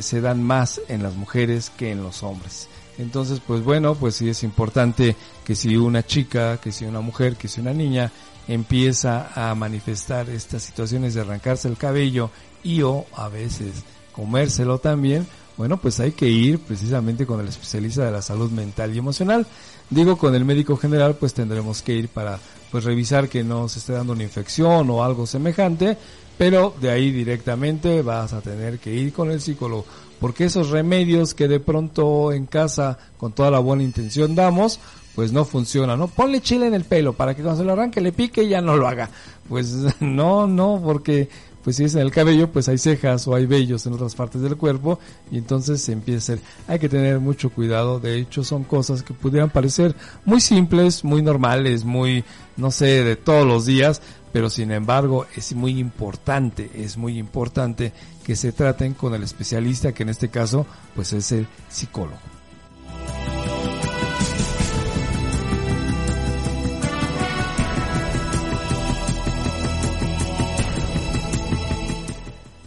[0.02, 2.68] se dan más en las mujeres que en los hombres.
[2.98, 7.36] Entonces, pues bueno, pues sí es importante que si una chica, que si una mujer,
[7.36, 8.12] que si una niña
[8.48, 12.30] empieza a manifestar estas situaciones de arrancarse el cabello
[12.64, 15.26] y o a veces comérselo también,
[15.58, 19.46] bueno, pues hay que ir precisamente con el especialista de la salud mental y emocional.
[19.90, 22.40] Digo, con el médico general, pues tendremos que ir para
[22.72, 25.96] pues revisar que no se esté dando una infección o algo semejante,
[26.38, 29.86] pero de ahí directamente vas a tener que ir con el psicólogo
[30.24, 34.80] porque esos remedios que de pronto en casa con toda la buena intención damos,
[35.16, 36.08] pues no funcionan, ¿no?
[36.08, 38.62] Ponle chile en el pelo para que cuando se lo arranque le pique y ya
[38.62, 39.10] no lo haga.
[39.50, 41.28] Pues no, no, porque
[41.62, 44.42] pues si es en el cabello, pues hay cejas o hay vellos en otras partes
[44.42, 44.98] del cuerpo
[45.30, 49.04] y entonces se empieza a ser, hay que tener mucho cuidado, de hecho son cosas
[49.04, 52.24] que pudieran parecer muy simples, muy normales, muy,
[52.56, 54.02] no sé, de todos los días,
[54.34, 57.94] pero sin embargo es muy importante, es muy importante
[58.26, 60.66] que se traten con el especialista, que en este caso
[60.96, 62.33] pues es el psicólogo.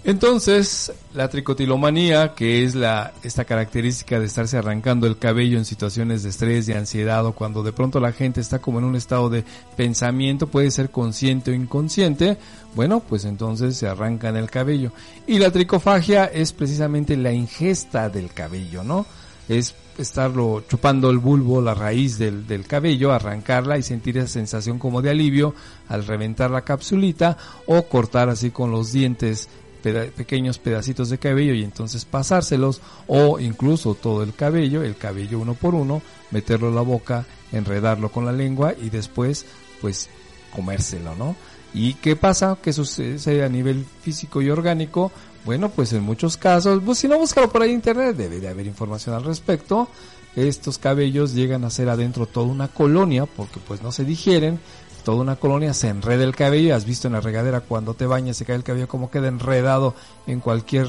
[0.06, 6.22] Entonces, la tricotilomanía, que es la, esta característica de estarse arrancando el cabello en situaciones
[6.22, 9.28] de estrés, de ansiedad o cuando de pronto la gente está como en un estado
[9.30, 9.44] de
[9.76, 12.38] pensamiento, puede ser consciente o inconsciente,
[12.76, 14.92] bueno, pues entonces se arrancan el cabello.
[15.26, 19.06] Y la tricofagia es precisamente la ingesta del cabello, ¿no?
[19.48, 24.78] Es estarlo chupando el bulbo, la raíz del, del cabello, arrancarla y sentir esa sensación
[24.78, 25.52] como de alivio
[25.88, 27.36] al reventar la capsulita
[27.66, 29.48] o cortar así con los dientes
[29.92, 35.54] pequeños pedacitos de cabello y entonces pasárselos o incluso todo el cabello, el cabello uno
[35.54, 39.46] por uno, meterlo en la boca, enredarlo con la lengua y después
[39.80, 40.08] pues
[40.54, 41.36] comérselo, ¿no?
[41.74, 42.56] ¿Y qué pasa?
[42.62, 45.12] ¿Qué sucede a nivel físico y orgánico?
[45.44, 48.48] Bueno, pues en muchos casos, pues si no búscalo por ahí en internet, debe de
[48.48, 49.88] haber información al respecto.
[50.34, 54.58] Estos cabellos llegan a ser adentro toda una colonia porque pues no se digieren,
[55.06, 58.38] toda una colonia se enreda el cabello, has visto en la regadera cuando te bañas
[58.38, 59.94] se cae el cabello como queda enredado
[60.26, 60.88] en cualquier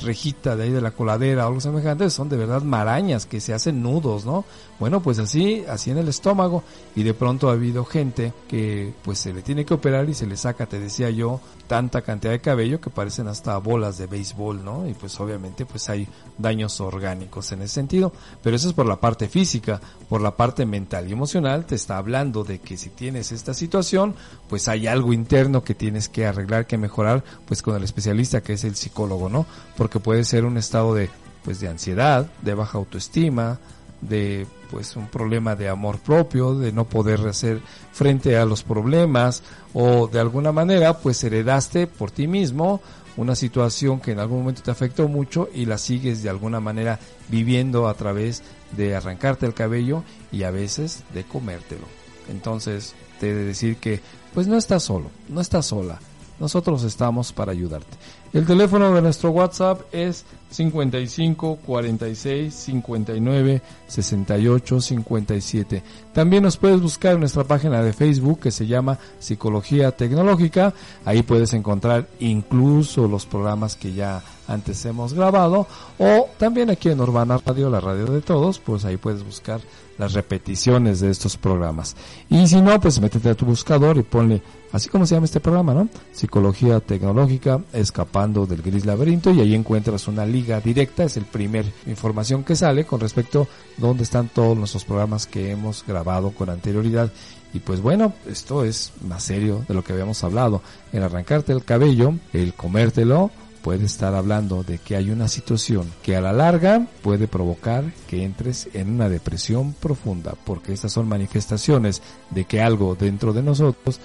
[0.00, 3.54] rejita de ahí de la coladera o algo semejante, son de verdad marañas que se
[3.54, 4.44] hacen nudos, ¿no?
[4.78, 6.62] Bueno, pues así, así en el estómago
[6.94, 10.26] y de pronto ha habido gente que pues se le tiene que operar y se
[10.26, 14.64] le saca, te decía yo, tanta cantidad de cabello que parecen hasta bolas de béisbol,
[14.64, 14.86] ¿no?
[14.86, 16.06] Y pues obviamente pues hay
[16.36, 18.12] daños orgánicos en ese sentido,
[18.42, 21.96] pero eso es por la parte física, por la parte mental y emocional te está
[21.96, 24.14] hablando de que si tienes esta situación,
[24.48, 28.52] pues hay algo interno que tienes que arreglar, que mejorar, pues con el especialista que
[28.52, 29.46] es el psicólogo, ¿no?
[29.76, 31.10] Porque puede ser un estado de
[31.44, 33.60] pues de ansiedad, de baja autoestima,
[34.00, 37.60] de pues un problema de amor propio, de no poder hacer
[37.92, 39.42] frente a los problemas
[39.72, 42.80] o de alguna manera pues heredaste por ti mismo
[43.16, 46.98] una situación que en algún momento te afectó mucho y la sigues de alguna manera
[47.28, 48.42] viviendo a través
[48.76, 50.02] de arrancarte el cabello
[50.32, 51.86] y a veces de comértelo.
[52.28, 54.00] Entonces, de decir que
[54.34, 55.98] pues no estás solo, no estás sola.
[56.38, 57.96] Nosotros estamos para ayudarte.
[58.34, 65.82] El teléfono de nuestro WhatsApp es 55 46 59 68 57.
[66.12, 70.74] También nos puedes buscar en nuestra página de Facebook que se llama Psicología Tecnológica.
[71.06, 75.66] Ahí puedes encontrar incluso los programas que ya antes hemos grabado
[75.98, 79.60] o también aquí en Urbana Radio, la radio de todos, pues ahí puedes buscar
[79.98, 81.96] las repeticiones de estos programas.
[82.28, 84.42] Y si no, pues métete a tu buscador y ponle,
[84.72, 85.88] así como se llama este programa, ¿no?
[86.12, 91.64] Psicología Tecnológica, escapando del gris laberinto y ahí encuentras una liga directa, es el primer
[91.86, 96.50] información que sale con respecto a dónde están todos nuestros programas que hemos grabado con
[96.50, 97.10] anterioridad.
[97.54, 100.60] Y pues bueno, esto es más serio de lo que habíamos hablado.
[100.92, 103.30] El arrancarte el cabello, el comértelo,
[103.66, 108.22] puede estar hablando de que hay una situación que a la larga puede provocar que
[108.22, 112.00] entres en una depresión profunda, porque estas son manifestaciones
[112.30, 113.98] de que algo dentro de nosotros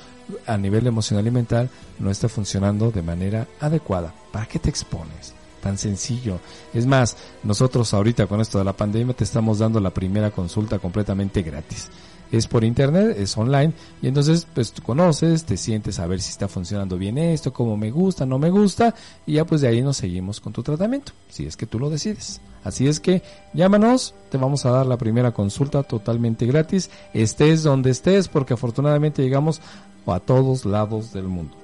[0.48, 4.16] a nivel emocional y mental no está funcionando de manera adecuada.
[4.32, 5.36] ¿Para qué te expones?
[5.62, 6.40] Tan sencillo.
[6.74, 10.80] Es más, nosotros ahorita con esto de la pandemia te estamos dando la primera consulta
[10.80, 11.88] completamente gratis
[12.32, 16.30] es por internet, es online, y entonces pues tú conoces, te sientes a ver si
[16.30, 19.82] está funcionando bien esto, cómo me gusta, no me gusta, y ya pues de ahí
[19.82, 22.42] nos seguimos con tu tratamiento, si es que tú lo decides.
[22.64, 23.24] Así es que
[23.54, 29.24] llámanos, te vamos a dar la primera consulta totalmente gratis, estés donde estés, porque afortunadamente
[29.24, 29.62] llegamos
[30.06, 31.56] a todos lados del mundo.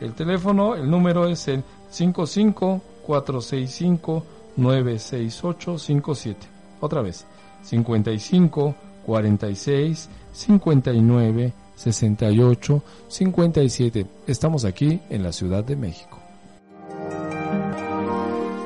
[0.00, 4.24] El teléfono, el número es el 55 465
[4.56, 6.46] 96857.
[6.80, 7.26] Otra vez,
[7.62, 8.74] 55
[9.06, 14.06] 46 59 68 57.
[14.26, 16.23] Estamos aquí en la Ciudad de México.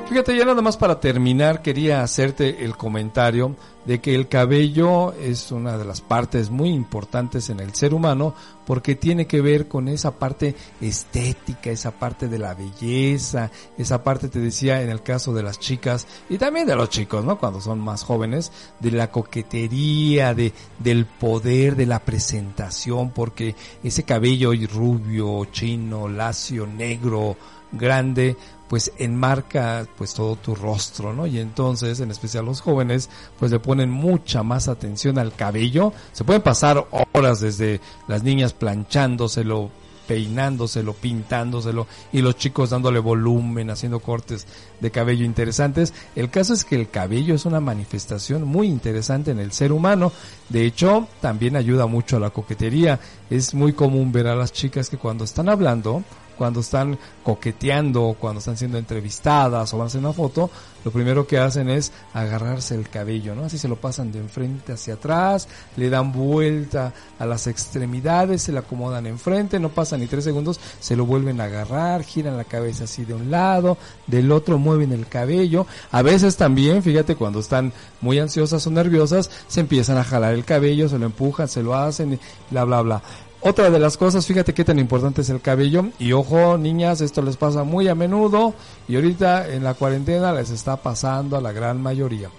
[0.09, 3.55] Fíjate, ya nada más para terminar, quería hacerte el comentario
[3.85, 8.33] de que el cabello es una de las partes muy importantes en el ser humano
[8.65, 14.29] porque tiene que ver con esa parte estética, esa parte de la belleza, esa parte
[14.29, 17.37] te decía en el caso de las chicas y también de los chicos, ¿no?
[17.37, 24.01] Cuando son más jóvenes, de la coquetería, de, del poder, de la presentación, porque ese
[24.01, 27.37] cabello rubio, chino, lacio, negro,
[27.71, 28.35] grande,
[28.69, 31.25] pues enmarca pues todo tu rostro, ¿no?
[31.25, 33.09] Y entonces, en especial los jóvenes,
[33.39, 35.91] pues le ponen mucha más atención al cabello.
[36.13, 39.71] Se pueden pasar horas desde las niñas planchándoselo,
[40.07, 44.45] peinándoselo, pintándoselo y los chicos dándole volumen, haciendo cortes
[44.79, 45.91] de cabello interesantes.
[46.15, 50.11] El caso es que el cabello es una manifestación muy interesante en el ser humano.
[50.47, 52.99] De hecho, también ayuda mucho a la coquetería.
[53.31, 56.03] Es muy común ver a las chicas que cuando están hablando
[56.39, 60.49] cuando están coqueteando, cuando están siendo entrevistadas o van a hacer una foto,
[60.85, 63.43] lo primero que hacen es agarrarse el cabello, ¿no?
[63.43, 68.53] Así se lo pasan de enfrente hacia atrás, le dan vuelta a las extremidades, se
[68.53, 72.45] le acomodan enfrente, no pasan ni tres segundos, se lo vuelven a agarrar, giran la
[72.45, 73.77] cabeza así de un lado,
[74.07, 75.67] del otro mueven el cabello.
[75.91, 80.45] A veces también, fíjate, cuando están muy ansiosas o nerviosas, se empiezan a jalar el
[80.45, 82.17] cabello, se lo empujan, se lo hacen,
[82.49, 83.03] bla, bla, bla.
[83.41, 85.85] Otra de las cosas, fíjate qué tan importante es el cabello.
[85.97, 88.53] Y ojo, niñas, esto les pasa muy a menudo
[88.87, 92.29] y ahorita en la cuarentena les está pasando a la gran mayoría.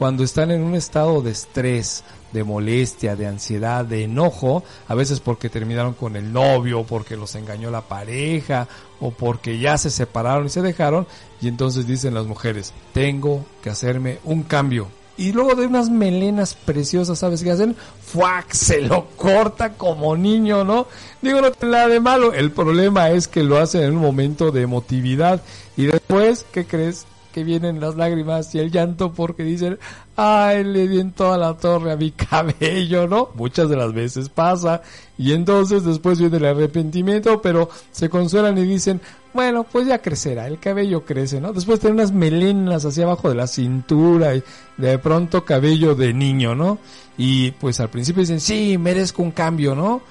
[0.00, 5.20] cuando están en un estado de estrés, de molestia, de ansiedad, de enojo, a veces
[5.20, 8.66] porque terminaron con el novio, porque los engañó la pareja,
[8.98, 11.06] o porque ya se separaron y se dejaron,
[11.42, 14.86] y entonces dicen las mujeres, tengo que hacerme un cambio.
[15.20, 17.76] Y luego de unas melenas preciosas, ¿sabes qué hacen?
[18.06, 18.52] ¡Fuac!
[18.52, 20.86] Se lo corta como niño, ¿no?
[21.20, 22.32] Digo, no tiene nada de malo.
[22.32, 25.42] El problema es que lo hacen en un momento de emotividad.
[25.76, 27.06] Y después, ¿qué crees?
[27.32, 29.78] que vienen las lágrimas y el llanto porque dicen,
[30.16, 33.28] ay, le di en toda la torre a mi cabello, ¿no?
[33.34, 34.82] Muchas de las veces pasa.
[35.16, 39.00] Y entonces después viene el arrepentimiento, pero se consuelan y dicen,
[39.32, 41.52] bueno, pues ya crecerá, el cabello crece, ¿no?
[41.52, 44.42] Después tiene unas melenas hacia abajo de la cintura y
[44.76, 46.78] de pronto cabello de niño, ¿no?
[47.16, 50.02] Y pues al principio dicen, sí, merezco un cambio, ¿no?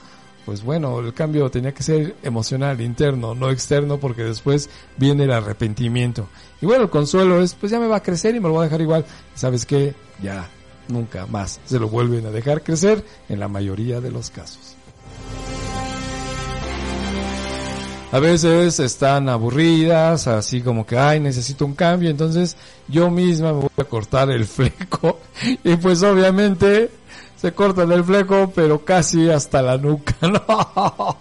[0.50, 4.68] pues bueno, el cambio tenía que ser emocional, interno, no externo, porque después
[4.98, 6.28] viene el arrepentimiento.
[6.60, 8.62] Y bueno, el consuelo es, pues ya me va a crecer y me lo voy
[8.62, 9.06] a dejar igual.
[9.36, 9.94] ¿Sabes qué?
[10.24, 10.48] Ya,
[10.88, 14.76] nunca más se lo vuelven a dejar crecer en la mayoría de los casos.
[18.12, 22.58] A veces están aburridas, así como que, ay, necesito un cambio, entonces
[22.88, 25.20] yo misma me voy a cortar el fleco.
[25.64, 26.90] Y pues obviamente
[27.40, 31.18] se cortan el fleco, pero casi hasta la nuca, ¿no?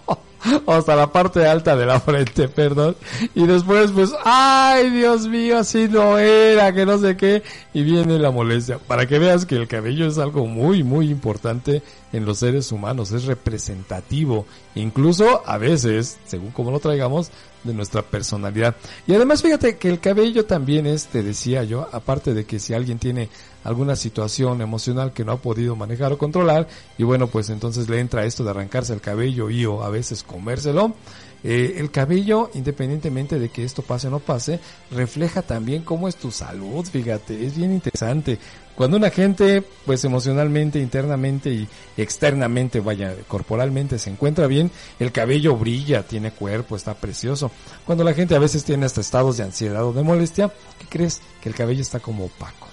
[0.67, 2.95] hasta la parte alta de la frente, perdón.
[3.35, 7.43] Y después, pues, ay, Dios mío, así no era, que no sé qué.
[7.73, 8.79] Y viene la molestia.
[8.79, 11.81] Para que veas que el cabello es algo muy, muy importante
[12.13, 13.11] en los seres humanos.
[13.11, 14.45] Es representativo.
[14.75, 17.31] Incluso, a veces, según como lo traigamos,
[17.63, 18.75] de nuestra personalidad.
[19.05, 22.73] Y además, fíjate que el cabello también es, te decía yo, aparte de que si
[22.73, 23.29] alguien tiene
[23.63, 27.99] alguna situación emocional que no ha podido manejar o controlar y bueno pues entonces le
[27.99, 30.95] entra esto de arrancarse el cabello y o a veces comérselo
[31.43, 34.59] eh, el cabello independientemente de que esto pase o no pase
[34.91, 38.37] refleja también cómo es tu salud fíjate es bien interesante.
[38.75, 41.67] Cuando una gente pues emocionalmente internamente y
[41.97, 47.51] externamente vaya corporalmente se encuentra bien el cabello brilla tiene cuerpo está precioso.
[47.85, 51.21] Cuando la gente a veces tiene hasta estados de ansiedad o de molestia ¿qué crees?
[51.41, 52.68] que el cabello está como opaco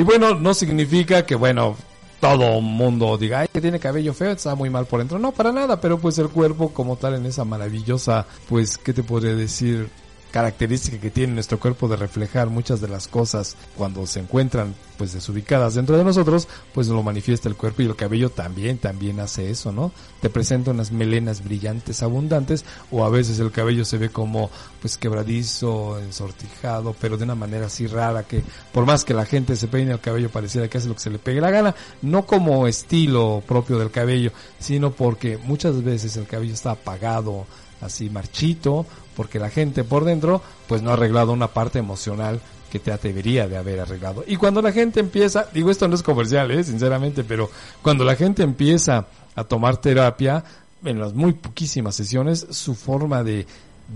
[0.00, 1.76] Y bueno, no significa que, bueno,
[2.22, 5.18] todo mundo diga, ay, que tiene cabello feo, está muy mal por dentro.
[5.18, 9.02] No, para nada, pero pues el cuerpo como tal en esa maravillosa, pues, ¿qué te
[9.02, 9.90] podría decir?
[10.30, 15.14] Característica que tiene nuestro cuerpo de reflejar muchas de las cosas cuando se encuentran pues
[15.14, 19.50] desubicadas dentro de nosotros, pues lo manifiesta el cuerpo y el cabello también, también hace
[19.50, 19.92] eso, ¿no?
[20.20, 24.50] Te presenta unas melenas brillantes, abundantes, o a veces el cabello se ve como
[24.82, 29.56] pues quebradizo, ensortijado, pero de una manera así rara que por más que la gente
[29.56, 32.26] se peine el cabello pareciera que hace lo que se le pegue la gana, no
[32.26, 37.46] como estilo propio del cabello, sino porque muchas veces el cabello está apagado,
[37.80, 42.40] así marchito, porque la gente por dentro pues no ha arreglado una parte emocional
[42.70, 44.24] que te debería de haber arreglado.
[44.26, 46.62] Y cuando la gente empieza, digo esto no es comercial, ¿eh?
[46.62, 47.50] sinceramente, pero
[47.82, 50.44] cuando la gente empieza a tomar terapia,
[50.84, 53.46] en las muy poquísimas sesiones, su forma de,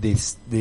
[0.01, 0.17] de,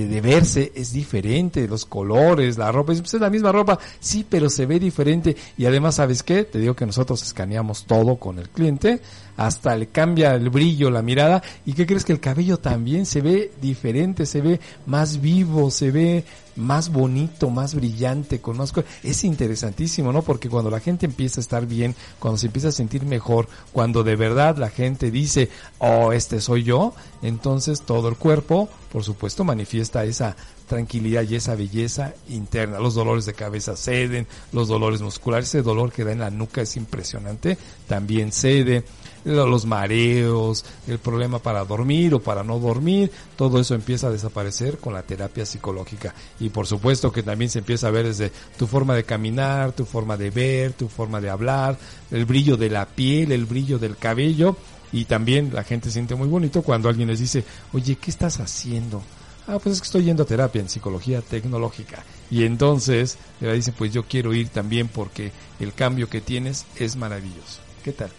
[0.06, 4.66] de, verse es diferente, los colores, la ropa, es la misma ropa, sí, pero se
[4.66, 6.44] ve diferente y además, ¿sabes qué?
[6.44, 9.00] Te digo que nosotros escaneamos todo con el cliente,
[9.36, 13.20] hasta le cambia el brillo, la mirada y ¿qué crees que el cabello también se
[13.20, 16.24] ve diferente, se ve más vivo, se ve
[16.56, 20.22] más bonito, más brillante, con más es interesantísimo, ¿no?
[20.22, 24.04] Porque cuando la gente empieza a estar bien, cuando se empieza a sentir mejor, cuando
[24.04, 29.44] de verdad la gente dice, "Oh, este soy yo", entonces todo el cuerpo, por supuesto,
[29.44, 30.36] manifiesta esa
[30.68, 32.78] tranquilidad y esa belleza interna.
[32.78, 36.62] Los dolores de cabeza ceden, los dolores musculares, ese dolor que da en la nuca
[36.62, 38.84] es impresionante, también cede
[39.24, 44.78] los mareos, el problema para dormir o para no dormir, todo eso empieza a desaparecer
[44.78, 46.14] con la terapia psicológica.
[46.40, 49.84] Y por supuesto que también se empieza a ver desde tu forma de caminar, tu
[49.84, 51.78] forma de ver, tu forma de hablar,
[52.10, 54.56] el brillo de la piel, el brillo del cabello.
[54.92, 59.02] Y también la gente siente muy bonito cuando alguien les dice, oye, ¿qué estás haciendo?
[59.46, 62.04] Ah, pues es que estoy yendo a terapia en psicología tecnológica.
[62.30, 66.96] Y entonces le dicen, pues yo quiero ir también porque el cambio que tienes es
[66.96, 67.60] maravilloso.
[67.82, 68.10] ¿Qué tal?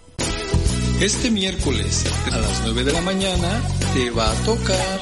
[1.02, 3.62] Este miércoles a las 9 de la mañana
[3.94, 5.02] te va a tocar,